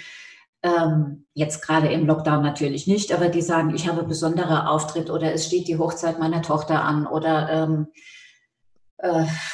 ähm, 0.62 1.26
jetzt 1.34 1.62
gerade 1.62 1.88
im 1.88 2.06
Lockdown 2.06 2.42
natürlich 2.42 2.86
nicht, 2.86 3.12
aber 3.12 3.28
die 3.28 3.42
sagen, 3.42 3.74
ich 3.74 3.88
habe 3.88 4.04
besondere 4.04 4.68
Auftritt 4.68 5.10
oder 5.10 5.32
es 5.32 5.46
steht 5.46 5.68
die 5.68 5.78
Hochzeit 5.78 6.18
meiner 6.18 6.42
Tochter 6.42 6.84
an 6.84 7.06
oder 7.06 7.50
ähm, 7.50 7.86
äh, 7.88 7.98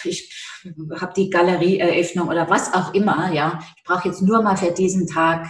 ich 0.04 0.46
habe 1.00 1.12
die 1.14 1.30
Galerieeröffnung 1.30 2.28
oder 2.28 2.50
was 2.50 2.74
auch 2.74 2.92
immer, 2.92 3.32
ja. 3.32 3.58
Ich 3.76 3.84
brauche 3.84 4.08
jetzt 4.08 4.22
nur 4.22 4.42
mal 4.42 4.56
für 4.56 4.72
diesen 4.72 5.06
Tag 5.06 5.48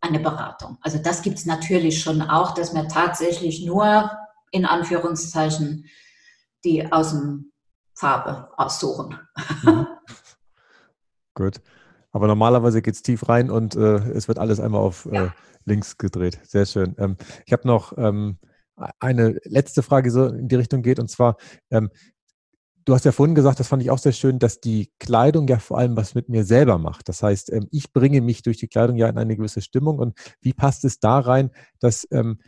eine 0.00 0.20
Beratung. 0.20 0.78
Also 0.80 0.98
das 0.98 1.22
gibt 1.22 1.38
es 1.38 1.46
natürlich 1.46 2.00
schon 2.00 2.22
auch, 2.22 2.54
dass 2.54 2.74
wir 2.74 2.88
tatsächlich 2.88 3.64
nur 3.64 4.10
in 4.50 4.64
Anführungszeichen 4.64 5.86
die 6.64 6.90
Außenfarbe 6.90 8.48
aussuchen. 8.56 9.18
Mhm. 9.62 9.86
Gut. 11.34 11.60
Aber 12.10 12.26
normalerweise 12.26 12.80
geht 12.80 12.94
es 12.94 13.02
tief 13.02 13.28
rein 13.28 13.50
und 13.50 13.76
äh, 13.76 13.98
es 14.10 14.28
wird 14.28 14.38
alles 14.38 14.60
einmal 14.60 14.80
auf 14.80 15.06
ja. 15.12 15.26
äh, 15.26 15.30
links 15.64 15.98
gedreht. 15.98 16.40
Sehr 16.44 16.64
schön. 16.64 16.96
Ähm, 16.98 17.16
ich 17.44 17.52
habe 17.52 17.68
noch 17.68 17.96
ähm, 17.98 18.38
eine 18.98 19.38
letzte 19.44 19.82
Frage, 19.82 20.04
die 20.04 20.10
so 20.10 20.26
in 20.26 20.48
die 20.48 20.56
Richtung 20.56 20.82
geht, 20.82 20.98
und 20.98 21.10
zwar, 21.10 21.36
ähm, 21.70 21.90
Du 22.88 22.94
hast 22.94 23.04
ja 23.04 23.12
vorhin 23.12 23.34
gesagt, 23.34 23.60
das 23.60 23.68
fand 23.68 23.82
ich 23.82 23.90
auch 23.90 23.98
sehr 23.98 24.12
schön, 24.12 24.38
dass 24.38 24.62
die 24.62 24.90
Kleidung 24.98 25.46
ja 25.46 25.58
vor 25.58 25.76
allem 25.76 25.94
was 25.94 26.14
mit 26.14 26.30
mir 26.30 26.42
selber 26.42 26.78
macht. 26.78 27.10
Das 27.10 27.22
heißt, 27.22 27.52
ähm, 27.52 27.68
ich 27.70 27.92
bringe 27.92 28.22
mich 28.22 28.40
durch 28.40 28.56
die 28.56 28.66
Kleidung 28.66 28.96
ja 28.96 29.10
in 29.10 29.18
eine 29.18 29.36
gewisse 29.36 29.60
Stimmung. 29.60 29.98
Und 29.98 30.18
wie 30.40 30.54
passt 30.54 30.86
es 30.86 30.98
da 30.98 31.18
rein, 31.18 31.50
dass 31.80 32.08
ähm, 32.10 32.38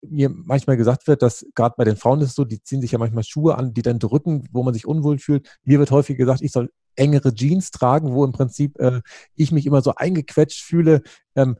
mir 0.00 0.30
manchmal 0.30 0.78
gesagt 0.78 1.06
wird, 1.06 1.20
dass 1.20 1.44
gerade 1.54 1.74
bei 1.76 1.84
den 1.84 1.96
Frauen 1.96 2.22
ist 2.22 2.30
es 2.30 2.34
so, 2.34 2.46
die 2.46 2.62
ziehen 2.62 2.80
sich 2.80 2.92
ja 2.92 2.98
manchmal 2.98 3.24
Schuhe 3.24 3.58
an, 3.58 3.74
die 3.74 3.82
dann 3.82 3.98
drücken, 3.98 4.48
wo 4.50 4.62
man 4.62 4.72
sich 4.72 4.86
unwohl 4.86 5.18
fühlt. 5.18 5.46
Mir 5.64 5.78
wird 5.78 5.90
häufig 5.90 6.16
gesagt, 6.16 6.40
ich 6.40 6.52
soll 6.52 6.72
engere 6.96 7.34
Jeans 7.34 7.70
tragen, 7.70 8.14
wo 8.14 8.24
im 8.24 8.32
Prinzip 8.32 8.78
äh, 8.78 9.02
ich 9.34 9.52
mich 9.52 9.66
immer 9.66 9.82
so 9.82 9.96
eingequetscht 9.96 10.62
fühle. 10.62 11.02
Ähm, 11.36 11.58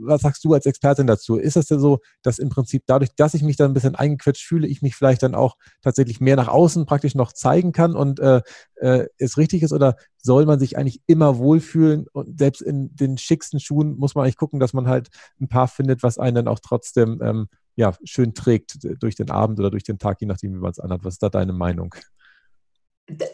was 0.00 0.22
sagst 0.22 0.44
du 0.44 0.54
als 0.54 0.66
Expertin 0.66 1.06
dazu? 1.06 1.36
Ist 1.36 1.56
es 1.56 1.66
denn 1.66 1.80
so, 1.80 1.98
dass 2.22 2.38
im 2.38 2.48
Prinzip 2.48 2.84
dadurch, 2.86 3.10
dass 3.16 3.34
ich 3.34 3.42
mich 3.42 3.56
dann 3.56 3.70
ein 3.70 3.74
bisschen 3.74 3.94
eingequetscht 3.94 4.46
fühle, 4.46 4.66
ich 4.66 4.82
mich 4.82 4.96
vielleicht 4.96 5.22
dann 5.22 5.34
auch 5.34 5.56
tatsächlich 5.82 6.20
mehr 6.20 6.36
nach 6.36 6.48
außen 6.48 6.86
praktisch 6.86 7.14
noch 7.14 7.32
zeigen 7.32 7.72
kann 7.72 7.94
und 7.94 8.20
äh, 8.20 8.42
äh, 8.76 9.06
es 9.18 9.36
richtig 9.38 9.62
ist? 9.62 9.72
Oder 9.72 9.96
soll 10.18 10.46
man 10.46 10.58
sich 10.58 10.76
eigentlich 10.78 11.00
immer 11.06 11.38
wohlfühlen 11.38 12.06
und 12.12 12.38
selbst 12.38 12.62
in 12.62 12.94
den 12.96 13.18
schicksten 13.18 13.60
Schuhen 13.60 13.96
muss 13.96 14.14
man 14.14 14.24
eigentlich 14.24 14.36
gucken, 14.36 14.60
dass 14.60 14.72
man 14.72 14.88
halt 14.88 15.08
ein 15.40 15.48
paar 15.48 15.68
findet, 15.68 16.02
was 16.02 16.18
einen 16.18 16.36
dann 16.36 16.48
auch 16.48 16.60
trotzdem 16.60 17.20
ähm, 17.22 17.48
ja, 17.76 17.92
schön 18.04 18.34
trägt 18.34 18.78
durch 19.02 19.16
den 19.16 19.30
Abend 19.30 19.58
oder 19.58 19.70
durch 19.70 19.84
den 19.84 19.98
Tag, 19.98 20.20
je 20.20 20.26
nachdem, 20.26 20.54
wie 20.54 20.58
man 20.58 20.70
es 20.70 20.80
anhat. 20.80 21.04
Was 21.04 21.14
ist 21.14 21.22
da 21.22 21.28
deine 21.28 21.52
Meinung? 21.52 21.94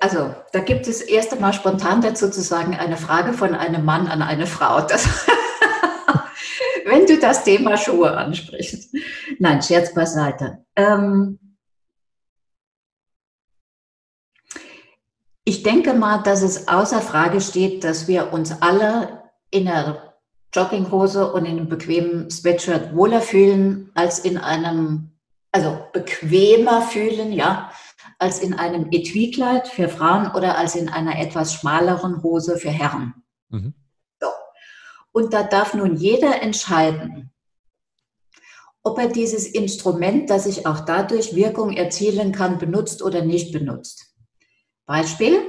Also, 0.01 0.35
da 0.53 0.61
gibt 0.61 0.88
es 0.88 1.01
erst 1.01 1.33
einmal 1.33 1.53
spontan 1.53 2.01
dazu 2.01 2.29
zu 2.29 2.40
sagen, 2.40 2.75
eine 2.75 2.96
Frage 2.96 3.33
von 3.33 3.55
einem 3.55 3.85
Mann 3.85 4.09
an 4.09 4.20
eine 4.20 4.46
Frau. 4.46 4.81
Das 4.81 5.07
wenn 6.84 7.06
du 7.06 7.18
das 7.18 7.44
Thema 7.44 7.76
Schuhe 7.76 8.16
ansprichst. 8.16 8.94
Nein, 9.38 9.62
Scherz 9.62 9.94
beiseite. 9.94 10.64
Ähm 10.76 11.38
ich 15.44 15.62
denke 15.62 15.94
mal, 15.94 16.22
dass 16.22 16.42
es 16.42 16.68
außer 16.68 17.00
Frage 17.00 17.40
steht, 17.40 17.84
dass 17.84 18.08
wir 18.08 18.32
uns 18.32 18.62
alle 18.62 19.24
in 19.50 19.68
einer 19.68 20.14
Jogginghose 20.54 21.32
und 21.32 21.44
in 21.44 21.58
einem 21.58 21.68
bequemen 21.68 22.30
Sweatshirt 22.30 22.94
wohler 22.94 23.20
fühlen 23.20 23.90
als 23.94 24.18
in 24.18 24.36
einem, 24.38 25.12
also 25.52 25.78
bequemer 25.92 26.82
fühlen, 26.82 27.32
ja, 27.32 27.70
als 28.18 28.40
in 28.40 28.54
einem 28.54 28.88
Etui-Kleid 28.90 29.68
für 29.68 29.88
Frauen 29.88 30.30
oder 30.32 30.58
als 30.58 30.74
in 30.74 30.88
einer 30.88 31.18
etwas 31.18 31.54
schmaleren 31.54 32.22
Hose 32.22 32.56
für 32.56 32.70
Herren. 32.70 33.14
Mhm. 33.48 33.74
Und 35.20 35.35
da 35.35 35.42
darf 35.42 35.74
nun 35.74 35.96
jeder 35.96 36.42
entscheiden, 36.42 37.30
ob 38.83 38.98
er 38.98 39.09
dieses 39.09 39.46
Instrument, 39.46 40.30
das 40.30 40.46
ich 40.46 40.66
auch 40.66 40.80
dadurch 40.80 41.35
Wirkung 41.35 41.74
erzielen 41.74 42.33
kann, 42.33 42.56
benutzt 42.56 43.02
oder 43.02 43.22
nicht 43.22 43.52
benutzt. 43.52 44.14
Beispiel, 44.87 45.42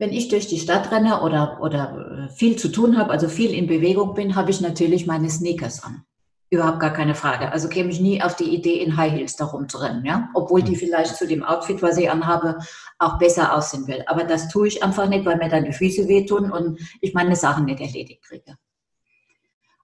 wenn 0.00 0.12
ich 0.12 0.26
durch 0.26 0.48
die 0.48 0.58
Stadt 0.58 0.90
renne 0.90 1.22
oder, 1.22 1.60
oder 1.62 2.26
äh, 2.26 2.34
viel 2.34 2.56
zu 2.56 2.68
tun 2.68 2.98
habe, 2.98 3.12
also 3.12 3.28
viel 3.28 3.54
in 3.54 3.68
Bewegung 3.68 4.14
bin, 4.14 4.34
habe 4.34 4.50
ich 4.50 4.60
natürlich 4.60 5.06
meine 5.06 5.30
Sneakers 5.30 5.84
an. 5.84 6.02
Überhaupt 6.50 6.80
gar 6.80 6.92
keine 6.92 7.14
Frage. 7.14 7.52
Also 7.52 7.68
käme 7.68 7.90
ich 7.90 8.00
nie 8.00 8.20
auf 8.20 8.34
die 8.34 8.52
Idee, 8.52 8.82
in 8.82 8.96
High 8.96 9.12
Heels 9.12 9.36
darum 9.36 9.68
zu 9.68 9.78
rennen, 9.78 10.04
ja. 10.04 10.30
Obwohl 10.34 10.64
die 10.64 10.72
hm. 10.72 10.80
vielleicht 10.80 11.14
zu 11.14 11.28
dem 11.28 11.44
Outfit, 11.44 11.80
was 11.80 11.96
ich 11.96 12.10
anhabe, 12.10 12.58
auch 12.98 13.18
besser 13.20 13.54
aussehen 13.54 13.86
will. 13.86 14.02
Aber 14.08 14.24
das 14.24 14.48
tue 14.48 14.66
ich 14.66 14.82
einfach 14.82 15.08
nicht, 15.08 15.24
weil 15.24 15.36
mir 15.36 15.48
dann 15.48 15.64
die 15.64 15.72
Füße 15.72 16.08
wehtun 16.08 16.50
und 16.50 16.80
ich 17.00 17.14
meine 17.14 17.36
Sachen 17.36 17.66
nicht 17.66 17.80
erledigt 17.80 18.24
kriege. 18.24 18.56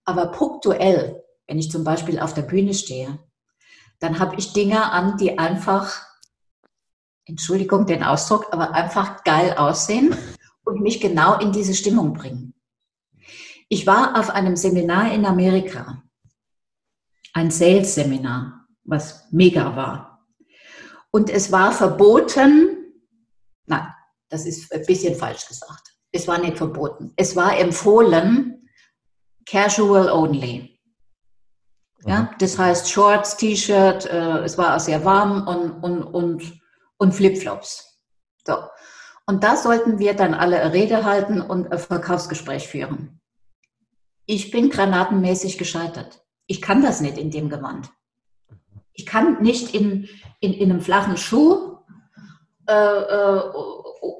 Aber 0.07 0.29
punktuell, 0.29 1.23
wenn 1.47 1.59
ich 1.59 1.71
zum 1.71 1.85
Beispiel 1.85 2.19
auf 2.19 2.33
der 2.33 2.42
Bühne 2.42 2.73
stehe, 2.73 3.19
dann 3.99 4.19
habe 4.19 4.37
ich 4.37 4.53
Dinge 4.53 4.90
an, 4.92 5.19
die 5.19 5.38
einfach, 5.38 6.03
Entschuldigung 7.27 7.87
den 7.87 8.03
Ausdruck, 8.03 8.47
aber 8.53 8.73
einfach 8.73 9.25
geil 9.25 9.55
aussehen 9.59 10.16
und 10.64 10.81
mich 10.81 11.01
genau 11.01 11.38
in 11.38 11.53
diese 11.53 11.75
Stimmung 11.75 12.14
bringen. 12.14 12.55
Ich 13.69 13.87
war 13.87 14.19
auf 14.19 14.31
einem 14.31 14.57
Seminar 14.57 15.12
in 15.12 15.27
Amerika 15.27 16.03
ein 17.33 17.51
Sales-Seminar, 17.51 18.66
was 18.85 19.31
mega 19.33 19.75
war. 19.77 20.27
Und 21.11 21.31
es 21.31 21.51
war 21.51 21.73
verboten, 21.73 22.95
nein, 23.66 23.92
das 24.29 24.47
ist 24.47 24.73
ein 24.73 24.87
bisschen 24.87 25.14
falsch 25.14 25.47
gesagt. 25.47 25.95
Es 26.12 26.29
war 26.29 26.38
nicht 26.38 26.57
verboten. 26.57 27.12
Es 27.16 27.37
war 27.37 27.59
empfohlen, 27.59 28.56
casual 29.47 30.11
only. 30.11 30.79
Ja, 32.05 32.31
das 32.39 32.59
heißt 32.59 32.91
Shorts, 32.91 33.37
T-Shirt, 33.37 34.07
äh, 34.07 34.39
es 34.45 34.57
war 34.59 34.77
auch 34.77 34.81
sehr 34.81 35.05
warm 35.05 35.47
und, 35.49 35.83
und, 35.83 36.03
und, 36.03 36.61
und 36.99 37.13
Flipflops. 37.13 38.01
So. 38.47 38.57
Und 39.27 39.43
da 39.43 39.57
sollten 39.57 39.99
wir 39.99 40.15
dann 40.15 40.35
alle 40.35 40.73
Rede 40.73 41.05
halten 41.05 41.41
und 41.41 41.73
ein 41.73 41.79
Verkaufsgespräch 41.79 42.69
führen. 42.69 43.21
Ich 44.25 44.53
bin 44.53 44.71
granatenmäßig 44.71 45.59
gescheitert. 45.59 46.23
Ich 46.47 46.63
kann 46.63 46.83
das 46.83 47.01
nicht 47.01 47.19
in 47.19 47.31
dem 47.31 47.49
Gewand. 47.49 47.91
Ich 48.93 49.05
kann 49.05 49.43
nicht 49.43 49.75
in, 49.75 50.09
in, 50.41 50.53
in 50.53 50.71
einem 50.71 50.81
flachen 50.81 51.17
Schuh 51.17 51.79
äh, 52.69 52.73
äh, 52.73 53.41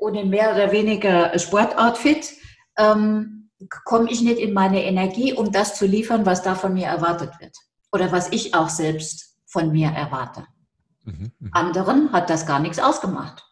und 0.01 0.15
in 0.17 0.29
mehr 0.29 0.55
oder 0.55 0.73
weniger 0.73 1.39
Sportoutfit 1.39 2.33
ähm, 2.77 3.36
komme 3.85 4.11
ich 4.11 4.20
nicht 4.20 4.38
in 4.38 4.52
meine 4.52 4.85
Energie, 4.85 5.33
um 5.33 5.52
das 5.52 5.76
zu 5.76 5.87
liefern, 5.87 6.26
was 6.26 6.42
da 6.42 6.55
von 6.55 6.74
mir 6.74 6.87
erwartet 6.87 7.33
wird. 7.40 7.57
Oder 7.92 8.12
was 8.12 8.33
ich 8.33 8.55
auch 8.55 8.68
selbst 8.68 9.37
von 9.46 9.70
mir 9.72 9.88
erwarte. 9.88 10.46
Mhm, 11.05 11.33
mh. 11.38 11.50
Anderen 11.52 12.12
hat 12.12 12.31
das 12.31 12.46
gar 12.46 12.59
nichts 12.59 12.79
ausgemacht. 12.79 13.44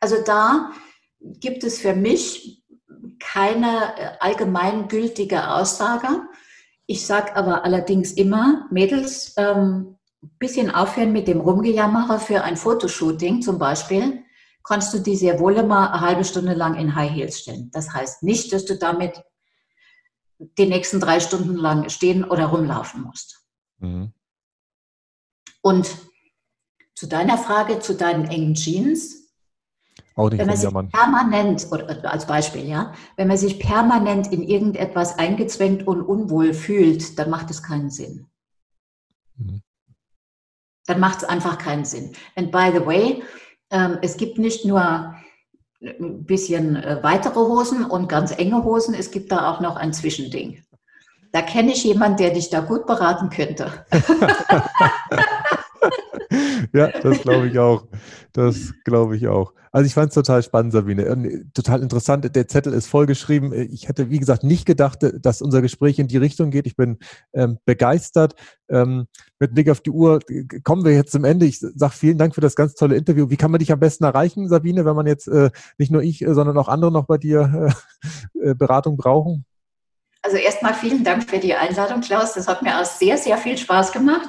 Also 0.00 0.16
da 0.24 0.72
gibt 1.20 1.62
es 1.62 1.78
für 1.78 1.94
mich 1.94 2.64
keine 3.18 3.96
äh, 3.96 4.16
allgemeingültige 4.20 5.50
Aussage, 5.50 6.08
ich 6.90 7.06
sage 7.06 7.36
aber 7.36 7.64
allerdings 7.64 8.10
immer, 8.10 8.66
Mädels, 8.72 9.34
ähm, 9.36 9.96
bisschen 10.40 10.74
aufhören 10.74 11.12
mit 11.12 11.28
dem 11.28 11.40
Rumgejammerer 11.40 12.18
für 12.18 12.42
ein 12.42 12.56
Fotoshooting 12.56 13.42
zum 13.42 13.60
Beispiel, 13.60 14.19
kannst 14.64 14.92
du 14.94 14.98
die 14.98 15.16
sehr 15.16 15.40
wohl 15.40 15.56
immer 15.56 15.92
eine 15.92 16.00
halbe 16.00 16.24
Stunde 16.24 16.54
lang 16.54 16.74
in 16.74 16.94
High 16.94 17.10
Heels 17.10 17.40
stellen. 17.40 17.70
Das 17.72 17.92
heißt 17.92 18.22
nicht, 18.22 18.52
dass 18.52 18.64
du 18.64 18.76
damit 18.76 19.22
die 20.38 20.66
nächsten 20.66 21.00
drei 21.00 21.20
Stunden 21.20 21.56
lang 21.56 21.88
stehen 21.88 22.24
oder 22.24 22.46
rumlaufen 22.46 23.02
musst. 23.02 23.44
Mhm. 23.78 24.12
Und 25.62 25.90
zu 26.94 27.06
deiner 27.06 27.38
Frage, 27.38 27.80
zu 27.80 27.94
deinen 27.94 28.26
engen 28.26 28.54
Jeans, 28.54 29.20
auch 30.14 30.30
nicht 30.30 30.40
wenn 30.40 30.46
man 30.48 30.56
sich 30.56 30.70
permanent, 30.92 31.66
oder 31.70 32.10
als 32.10 32.26
Beispiel, 32.26 32.66
ja, 32.66 32.94
wenn 33.16 33.28
man 33.28 33.36
sich 33.36 33.58
permanent 33.58 34.32
in 34.32 34.42
irgendetwas 34.42 35.18
eingezwängt 35.18 35.86
und 35.86 36.02
unwohl 36.02 36.52
fühlt, 36.52 37.18
dann 37.18 37.30
macht 37.30 37.50
es 37.50 37.62
keinen 37.62 37.90
Sinn. 37.90 38.26
Mhm. 39.36 39.62
Dann 40.86 41.00
macht 41.00 41.18
es 41.18 41.24
einfach 41.24 41.58
keinen 41.58 41.84
Sinn. 41.84 42.12
And 42.34 42.50
by 42.50 42.70
the 42.72 42.84
way, 42.84 43.22
es 44.02 44.16
gibt 44.16 44.38
nicht 44.38 44.64
nur 44.64 45.14
ein 45.80 46.24
bisschen 46.24 46.76
äh, 46.76 46.98
weitere 47.02 47.40
Hosen 47.40 47.84
und 47.84 48.08
ganz 48.08 48.36
enge 48.36 48.64
Hosen, 48.64 48.94
es 48.94 49.10
gibt 49.10 49.32
da 49.32 49.50
auch 49.50 49.60
noch 49.60 49.76
ein 49.76 49.92
Zwischending. 49.92 50.62
Da 51.32 51.42
kenne 51.42 51.72
ich 51.72 51.84
jemanden, 51.84 52.18
der 52.18 52.30
dich 52.30 52.50
da 52.50 52.60
gut 52.60 52.86
beraten 52.86 53.30
könnte. 53.30 53.86
ja, 56.72 56.88
das 56.88 57.20
glaube 57.22 57.48
ich 57.48 57.58
auch. 57.58 57.86
Das 58.32 58.72
glaube 58.84 59.16
ich 59.16 59.28
auch. 59.28 59.52
Also 59.72 59.86
ich 59.86 59.94
fand 59.94 60.08
es 60.08 60.14
total 60.14 60.42
spannend, 60.42 60.72
Sabine. 60.72 61.44
Total 61.54 61.82
interessant. 61.82 62.34
Der 62.34 62.48
Zettel 62.48 62.72
ist 62.72 62.86
vollgeschrieben. 62.86 63.52
Ich 63.72 63.88
hätte, 63.88 64.10
wie 64.10 64.18
gesagt, 64.18 64.42
nicht 64.42 64.66
gedacht, 64.66 64.98
dass 65.20 65.42
unser 65.42 65.62
Gespräch 65.62 65.98
in 65.98 66.08
die 66.08 66.16
Richtung 66.16 66.50
geht. 66.50 66.66
Ich 66.66 66.76
bin 66.76 66.98
ähm, 67.32 67.58
begeistert. 67.64 68.34
Ähm, 68.68 69.06
mit 69.38 69.54
Blick 69.54 69.70
auf 69.70 69.80
die 69.80 69.90
Uhr 69.90 70.20
kommen 70.64 70.84
wir 70.84 70.92
jetzt 70.92 71.12
zum 71.12 71.24
Ende. 71.24 71.46
Ich 71.46 71.60
sage 71.60 71.92
vielen 71.92 72.18
Dank 72.18 72.34
für 72.34 72.40
das 72.40 72.56
ganz 72.56 72.74
tolle 72.74 72.96
Interview. 72.96 73.30
Wie 73.30 73.36
kann 73.36 73.52
man 73.52 73.60
dich 73.60 73.70
am 73.70 73.80
besten 73.80 74.04
erreichen, 74.04 74.48
Sabine, 74.48 74.84
wenn 74.84 74.96
man 74.96 75.06
jetzt 75.06 75.28
äh, 75.28 75.50
nicht 75.78 75.92
nur 75.92 76.02
ich, 76.02 76.24
sondern 76.26 76.58
auch 76.58 76.68
andere 76.68 76.90
noch 76.90 77.06
bei 77.06 77.18
dir 77.18 77.72
äh, 78.34 78.50
äh 78.50 78.54
Beratung 78.54 78.96
brauchen? 78.96 79.44
Also 80.22 80.36
erstmal 80.36 80.74
vielen 80.74 81.04
Dank 81.04 81.30
für 81.30 81.38
die 81.38 81.54
Einladung, 81.54 82.00
Klaus. 82.00 82.34
Das 82.34 82.48
hat 82.48 82.62
mir 82.62 82.80
auch 82.80 82.84
sehr, 82.84 83.16
sehr 83.16 83.38
viel 83.38 83.56
Spaß 83.56 83.92
gemacht. 83.92 84.28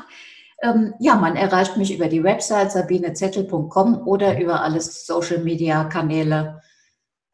Ähm, 0.62 0.94
ja, 1.00 1.16
man 1.16 1.36
erreicht 1.36 1.78
mich 1.78 1.94
über 1.94 2.08
die 2.08 2.24
Website 2.24 2.72
sabinezettel.com 2.72 4.08
oder 4.08 4.40
über 4.40 4.62
alle 4.62 4.80
Social-Media-Kanäle 4.80 6.62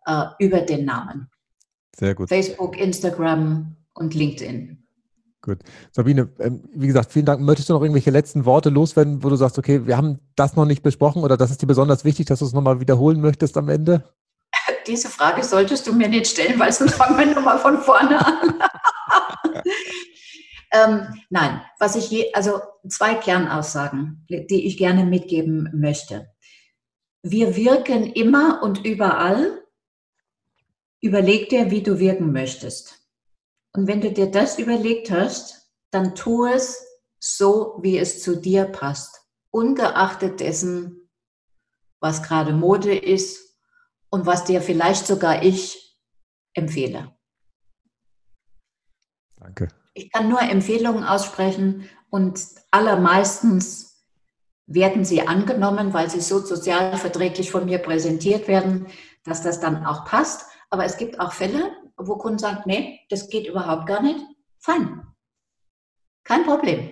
äh, 0.06 0.24
über 0.40 0.62
den 0.62 0.86
Namen. 0.86 1.30
Sehr 1.96 2.16
gut. 2.16 2.30
Facebook, 2.30 2.80
Instagram 2.80 3.76
und 3.94 4.14
LinkedIn. 4.14 4.84
Gut. 5.42 5.60
Sabine, 5.92 6.30
ähm, 6.40 6.64
wie 6.74 6.88
gesagt, 6.88 7.12
vielen 7.12 7.26
Dank. 7.26 7.42
Möchtest 7.42 7.70
du 7.70 7.74
noch 7.74 7.82
irgendwelche 7.82 8.12
letzten 8.12 8.46
Worte 8.46 8.70
loswerden, 8.70 9.24
wo 9.24 9.30
du 9.30 9.36
sagst, 9.36 9.58
okay, 9.58 9.86
wir 9.86 9.98
haben 9.98 10.20
das 10.36 10.56
noch 10.56 10.66
nicht 10.66 10.84
besprochen 10.84 11.24
oder 11.24 11.38
das 11.38 11.52
ist 11.52 11.62
dir 11.62 11.68
besonders 11.68 12.06
wichtig, 12.06 12.28
dass 12.28 12.40
du 12.40 12.46
es 12.46 12.54
nochmal 12.54 12.80
wiederholen 12.80 13.20
möchtest 13.20 13.58
am 13.58 13.70
Ende? 13.70 14.04
Diese 14.88 15.10
Frage 15.10 15.44
solltest 15.44 15.86
du 15.88 15.94
mir 15.94 16.08
nicht 16.08 16.28
stellen, 16.28 16.60
weil 16.60 16.72
sonst 16.72 16.96
fangen 16.96 17.18
wir 17.18 17.34
nochmal 17.34 17.60
von 17.60 17.78
vorne 17.80 18.26
an. 18.26 18.56
Ähm, 20.72 21.22
nein, 21.30 21.62
was 21.80 21.96
ich 21.96 22.10
je, 22.10 22.34
also 22.34 22.60
zwei 22.88 23.16
Kernaussagen, 23.16 24.26
die 24.30 24.68
ich 24.68 24.78
gerne 24.78 25.06
mitgeben 25.06 25.70
möchte. 25.74 26.34
Wir 27.24 27.56
wirken 27.56 28.06
immer 28.06 28.62
und 28.64 28.86
überall. 28.86 29.64
Überleg 31.02 31.50
dir, 31.50 31.72
wie 31.72 31.84
du 31.84 32.00
wirken 32.00 32.32
möchtest. 32.32 33.08
Und 33.74 33.88
wenn 33.88 34.02
du 34.02 34.12
dir 34.12 34.32
das 34.32 34.58
überlegt 34.60 35.12
hast, 35.12 35.72
dann 35.92 36.16
tu 36.16 36.46
es 36.46 36.84
so, 37.20 37.80
wie 37.82 37.98
es 37.98 38.24
zu 38.24 38.40
dir 38.40 38.66
passt, 38.66 39.22
ungeachtet 39.52 40.40
dessen, 40.40 41.10
was 42.00 42.24
gerade 42.24 42.54
Mode 42.54 42.96
ist 42.96 43.58
und 44.10 44.26
was 44.26 44.46
dir 44.46 44.62
vielleicht 44.62 45.08
sogar 45.08 45.44
ich 45.44 45.98
empfehle. 46.54 47.16
Danke. 49.38 49.68
Ich 49.98 50.12
kann 50.12 50.30
nur 50.30 50.42
Empfehlungen 50.42 51.04
aussprechen 51.04 51.90
und 52.12 52.40
allermeistens 52.70 54.06
werden 54.68 55.04
sie 55.04 55.28
angenommen, 55.28 55.92
weil 55.92 56.08
sie 56.08 56.22
so 56.22 56.40
sozialverträglich 56.40 57.50
von 57.50 57.66
mir 57.66 57.80
präsentiert 57.80 58.48
werden, 58.48 58.86
dass 59.24 59.42
das 59.42 59.60
dann 59.60 59.88
auch 59.88 60.06
passt. 60.06 60.46
Aber 60.70 60.86
es 60.86 60.98
gibt 60.98 61.20
auch 61.20 61.32
Fälle, 61.32 61.72
wo 61.98 62.16
Kunden 62.18 62.38
sagen, 62.38 62.62
nee, 62.66 63.00
das 63.10 63.30
geht 63.30 63.48
überhaupt 63.48 63.88
gar 63.88 64.04
nicht. 64.04 64.20
Fein. 64.60 65.02
Kein 66.24 66.44
Problem. 66.44 66.92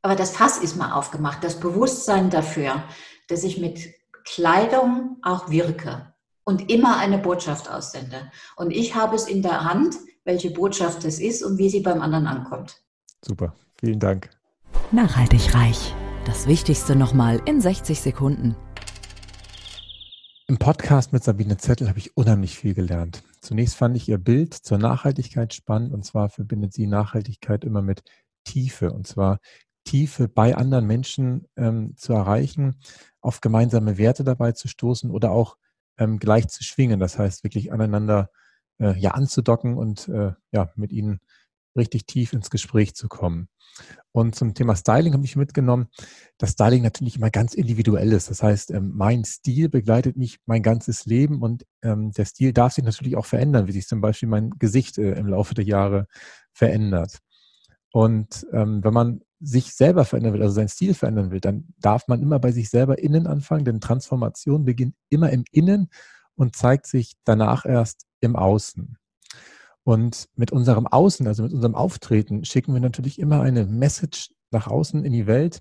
Aber 0.00 0.14
das 0.14 0.30
Fass 0.30 0.56
ist 0.56 0.76
mal 0.76 0.92
aufgemacht, 0.92 1.44
das 1.44 1.60
Bewusstsein 1.60 2.30
dafür, 2.30 2.82
dass 3.28 3.44
ich 3.44 3.58
mit 3.58 3.92
Kleidung 4.24 5.18
auch 5.20 5.50
wirke 5.50 6.14
und 6.44 6.70
immer 6.70 6.96
eine 6.96 7.18
Botschaft 7.18 7.70
aussende. 7.70 8.30
Und 8.56 8.70
ich 8.70 8.94
habe 8.94 9.16
es 9.16 9.28
in 9.28 9.42
der 9.42 9.64
Hand, 9.64 9.96
welche 10.26 10.50
Botschaft 10.50 11.04
es 11.04 11.20
ist 11.20 11.42
und 11.42 11.56
wie 11.56 11.70
sie 11.70 11.80
beim 11.80 12.02
anderen 12.02 12.26
ankommt. 12.26 12.82
Super, 13.24 13.54
vielen 13.78 14.00
Dank. 14.00 14.28
Nachhaltig 14.90 15.54
reich. 15.54 15.94
Das 16.26 16.48
Wichtigste 16.48 16.96
nochmal 16.96 17.40
in 17.46 17.60
60 17.60 18.00
Sekunden. 18.00 18.56
Im 20.48 20.58
Podcast 20.58 21.12
mit 21.12 21.22
Sabine 21.22 21.56
Zettel 21.56 21.88
habe 21.88 22.00
ich 22.00 22.16
unheimlich 22.16 22.58
viel 22.58 22.74
gelernt. 22.74 23.22
Zunächst 23.40 23.76
fand 23.76 23.96
ich 23.96 24.08
ihr 24.08 24.18
Bild 24.18 24.52
zur 24.52 24.78
Nachhaltigkeit 24.78 25.54
spannend 25.54 25.94
und 25.94 26.04
zwar 26.04 26.28
verbindet 26.28 26.72
sie 26.72 26.88
Nachhaltigkeit 26.88 27.64
immer 27.64 27.82
mit 27.82 28.02
Tiefe 28.44 28.92
und 28.92 29.06
zwar 29.06 29.38
Tiefe 29.84 30.26
bei 30.28 30.56
anderen 30.56 30.86
Menschen 30.86 31.46
ähm, 31.56 31.96
zu 31.96 32.12
erreichen, 32.12 32.74
auf 33.20 33.40
gemeinsame 33.40 33.96
Werte 33.98 34.24
dabei 34.24 34.52
zu 34.52 34.66
stoßen 34.66 35.10
oder 35.10 35.30
auch 35.30 35.56
ähm, 35.98 36.18
gleich 36.18 36.48
zu 36.48 36.64
schwingen. 36.64 36.98
Das 36.98 37.16
heißt 37.16 37.44
wirklich 37.44 37.72
aneinander 37.72 38.30
äh, 38.32 38.45
ja 38.78 39.12
anzudocken 39.12 39.76
und 39.76 40.08
äh, 40.08 40.32
ja 40.52 40.70
mit 40.76 40.92
ihnen 40.92 41.20
richtig 41.76 42.06
tief 42.06 42.32
ins 42.32 42.50
Gespräch 42.50 42.94
zu 42.94 43.08
kommen. 43.08 43.48
Und 44.12 44.34
zum 44.34 44.54
Thema 44.54 44.74
Styling 44.74 45.12
habe 45.12 45.24
ich 45.24 45.36
mitgenommen, 45.36 45.88
dass 46.38 46.52
Styling 46.52 46.82
natürlich 46.82 47.16
immer 47.16 47.30
ganz 47.30 47.52
individuell 47.52 48.12
ist. 48.12 48.30
Das 48.30 48.42
heißt, 48.42 48.70
ähm, 48.70 48.92
mein 48.94 49.24
Stil 49.24 49.68
begleitet 49.68 50.16
mich 50.16 50.38
mein 50.46 50.62
ganzes 50.62 51.04
Leben 51.04 51.42
und 51.42 51.66
ähm, 51.82 52.12
der 52.12 52.24
Stil 52.24 52.52
darf 52.52 52.72
sich 52.72 52.84
natürlich 52.84 53.16
auch 53.16 53.26
verändern, 53.26 53.66
wie 53.66 53.72
sich 53.72 53.86
zum 53.86 54.00
Beispiel 54.00 54.28
mein 54.28 54.50
Gesicht 54.58 54.96
äh, 54.96 55.12
im 55.12 55.26
Laufe 55.26 55.54
der 55.54 55.64
Jahre 55.64 56.06
verändert. 56.52 57.18
Und 57.92 58.46
ähm, 58.52 58.82
wenn 58.82 58.94
man 58.94 59.20
sich 59.38 59.74
selber 59.74 60.06
verändern 60.06 60.32
will, 60.32 60.42
also 60.42 60.54
seinen 60.54 60.68
Stil 60.68 60.94
verändern 60.94 61.30
will, 61.30 61.40
dann 61.40 61.66
darf 61.78 62.08
man 62.08 62.22
immer 62.22 62.38
bei 62.38 62.52
sich 62.52 62.70
selber 62.70 62.98
innen 62.98 63.26
anfangen, 63.26 63.66
denn 63.66 63.80
Transformation 63.80 64.64
beginnt 64.64 64.94
immer 65.10 65.30
im 65.30 65.44
Innen 65.50 65.90
und 66.36 66.56
zeigt 66.56 66.86
sich 66.86 67.14
danach 67.24 67.64
erst 67.66 68.06
im 68.20 68.36
Außen. 68.36 68.96
Und 69.82 70.28
mit 70.34 70.52
unserem 70.52 70.86
Außen, 70.86 71.26
also 71.26 71.44
mit 71.44 71.52
unserem 71.52 71.74
Auftreten, 71.74 72.44
schicken 72.44 72.74
wir 72.74 72.80
natürlich 72.80 73.18
immer 73.18 73.40
eine 73.40 73.66
Message 73.66 74.30
nach 74.50 74.66
außen 74.66 75.04
in 75.04 75.12
die 75.12 75.26
Welt. 75.26 75.60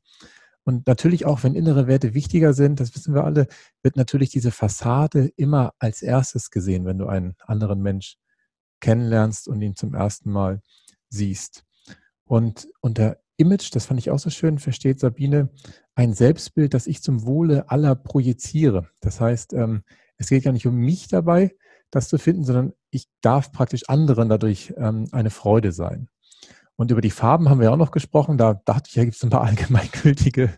Und 0.63 0.87
natürlich 0.87 1.25
auch, 1.25 1.43
wenn 1.43 1.53
innere 1.53 1.85
Werte 1.85 2.15
wichtiger 2.15 2.53
sind, 2.53 2.79
das 2.79 2.95
wissen 2.95 3.13
wir 3.13 3.23
alle, 3.23 3.47
wird 3.83 3.97
natürlich 3.97 4.31
diese 4.31 4.51
Fassade 4.51 5.31
immer 5.35 5.73
als 5.77 6.01
erstes 6.01 6.49
gesehen, 6.49 6.85
wenn 6.85 6.97
du 6.97 7.05
einen 7.05 7.35
anderen 7.45 7.81
Mensch 7.81 8.17
kennenlernst 8.79 9.47
und 9.47 9.61
ihn 9.61 9.75
zum 9.75 9.93
ersten 9.93 10.31
Mal 10.31 10.61
siehst. 11.09 11.63
Und 12.23 12.67
unter 12.81 13.17
Image, 13.37 13.75
das 13.75 13.85
fand 13.85 13.99
ich 13.99 14.09
auch 14.09 14.19
so 14.19 14.31
schön, 14.31 14.57
versteht 14.57 14.99
Sabine, 14.99 15.49
ein 15.93 16.13
Selbstbild, 16.13 16.73
das 16.73 16.87
ich 16.87 17.03
zum 17.03 17.25
Wohle 17.25 17.69
aller 17.69 17.95
projiziere. 17.95 18.89
Das 19.01 19.21
heißt, 19.21 19.53
ähm, 19.53 19.83
es 20.17 20.29
geht 20.29 20.45
ja 20.45 20.51
nicht 20.51 20.67
um 20.67 20.75
mich 20.75 21.07
dabei, 21.07 21.55
das 21.91 22.09
zu 22.09 22.17
finden, 22.17 22.43
sondern 22.43 22.73
ich 22.89 23.07
darf 23.21 23.51
praktisch 23.51 23.87
anderen 23.89 24.29
dadurch 24.29 24.73
ähm, 24.77 25.07
eine 25.11 25.29
Freude 25.29 25.71
sein. 25.71 26.09
Und 26.75 26.91
über 26.91 27.01
die 27.01 27.11
Farben 27.11 27.49
haben 27.49 27.61
wir 27.61 27.71
auch 27.71 27.77
noch 27.77 27.91
gesprochen. 27.91 28.37
Da 28.37 28.61
dachte 28.65 28.89
ich, 28.89 28.95
ja, 28.95 29.03
gibt 29.03 29.15
es 29.15 29.23
ein 29.23 29.29
paar 29.29 29.43
allgemeingültige 29.45 30.53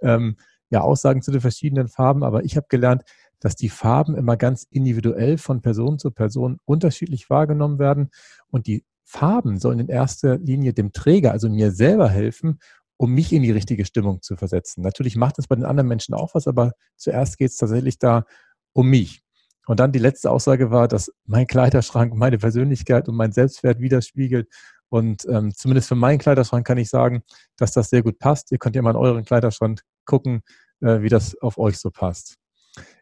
ähm, 0.00 0.36
ja, 0.70 0.80
Aussagen 0.80 1.22
zu 1.22 1.30
den 1.30 1.40
verschiedenen 1.40 1.88
Farben. 1.88 2.22
Aber 2.22 2.44
ich 2.44 2.56
habe 2.56 2.66
gelernt, 2.68 3.02
dass 3.40 3.54
die 3.54 3.68
Farben 3.68 4.16
immer 4.16 4.36
ganz 4.36 4.66
individuell 4.70 5.38
von 5.38 5.60
Person 5.60 5.98
zu 5.98 6.10
Person 6.10 6.58
unterschiedlich 6.64 7.30
wahrgenommen 7.30 7.78
werden. 7.78 8.10
Und 8.50 8.66
die 8.66 8.84
Farben 9.04 9.58
sollen 9.58 9.78
in 9.78 9.88
erster 9.88 10.38
Linie 10.38 10.72
dem 10.72 10.92
Träger, 10.92 11.32
also 11.32 11.48
mir 11.48 11.70
selber 11.70 12.08
helfen, 12.08 12.58
um 12.98 13.12
mich 13.12 13.32
in 13.32 13.42
die 13.42 13.52
richtige 13.52 13.84
Stimmung 13.84 14.22
zu 14.22 14.36
versetzen. 14.36 14.82
Natürlich 14.82 15.16
macht 15.16 15.38
es 15.38 15.46
bei 15.46 15.54
den 15.54 15.64
anderen 15.64 15.88
Menschen 15.88 16.14
auch 16.14 16.34
was, 16.34 16.48
aber 16.48 16.72
zuerst 16.96 17.38
geht 17.38 17.50
es 17.50 17.56
tatsächlich 17.56 17.98
da 17.98 18.24
um 18.72 18.88
mich. 18.88 19.22
Und 19.66 19.80
dann 19.80 19.92
die 19.92 19.98
letzte 19.98 20.30
Aussage 20.30 20.70
war, 20.70 20.88
dass 20.88 21.12
mein 21.26 21.46
Kleiderschrank 21.46 22.14
meine 22.14 22.38
Persönlichkeit 22.38 23.08
und 23.08 23.16
mein 23.16 23.32
Selbstwert 23.32 23.80
widerspiegelt. 23.80 24.48
Und 24.88 25.26
ähm, 25.28 25.52
zumindest 25.54 25.88
für 25.88 25.94
meinen 25.94 26.18
Kleiderschrank 26.18 26.66
kann 26.66 26.78
ich 26.78 26.88
sagen, 26.88 27.22
dass 27.56 27.72
das 27.72 27.90
sehr 27.90 28.02
gut 28.02 28.18
passt. 28.18 28.50
Ihr 28.50 28.58
könnt 28.58 28.76
ja 28.76 28.82
mal 28.82 28.92
in 28.92 28.96
euren 28.96 29.24
Kleiderschrank 29.24 29.82
gucken, 30.06 30.40
äh, 30.80 31.02
wie 31.02 31.10
das 31.10 31.36
auf 31.40 31.58
euch 31.58 31.78
so 31.78 31.90
passt. 31.90 32.36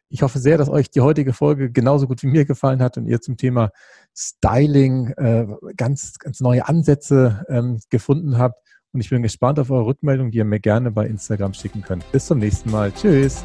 Ich 0.08 0.22
hoffe 0.22 0.38
sehr, 0.38 0.56
dass 0.56 0.68
euch 0.68 0.90
die 0.90 1.00
heutige 1.00 1.32
Folge 1.32 1.70
genauso 1.70 2.06
gut 2.06 2.22
wie 2.22 2.28
mir 2.28 2.44
gefallen 2.44 2.80
hat 2.80 2.96
und 2.96 3.06
ihr 3.06 3.20
zum 3.20 3.36
Thema 3.36 3.70
Styling 4.16 5.10
äh, 5.16 5.46
ganz, 5.76 6.18
ganz 6.18 6.40
neue 6.40 6.66
Ansätze 6.66 7.44
ähm, 7.48 7.80
gefunden 7.90 8.38
habt. 8.38 8.60
Und 8.92 9.00
ich 9.00 9.10
bin 9.10 9.22
gespannt 9.22 9.58
auf 9.58 9.70
eure 9.70 9.86
Rückmeldung, 9.86 10.30
die 10.30 10.38
ihr 10.38 10.44
mir 10.44 10.60
gerne 10.60 10.90
bei 10.90 11.06
Instagram 11.06 11.54
schicken 11.54 11.82
könnt. 11.82 12.10
Bis 12.12 12.26
zum 12.26 12.38
nächsten 12.38 12.70
Mal. 12.70 12.92
Tschüss. 12.92 13.44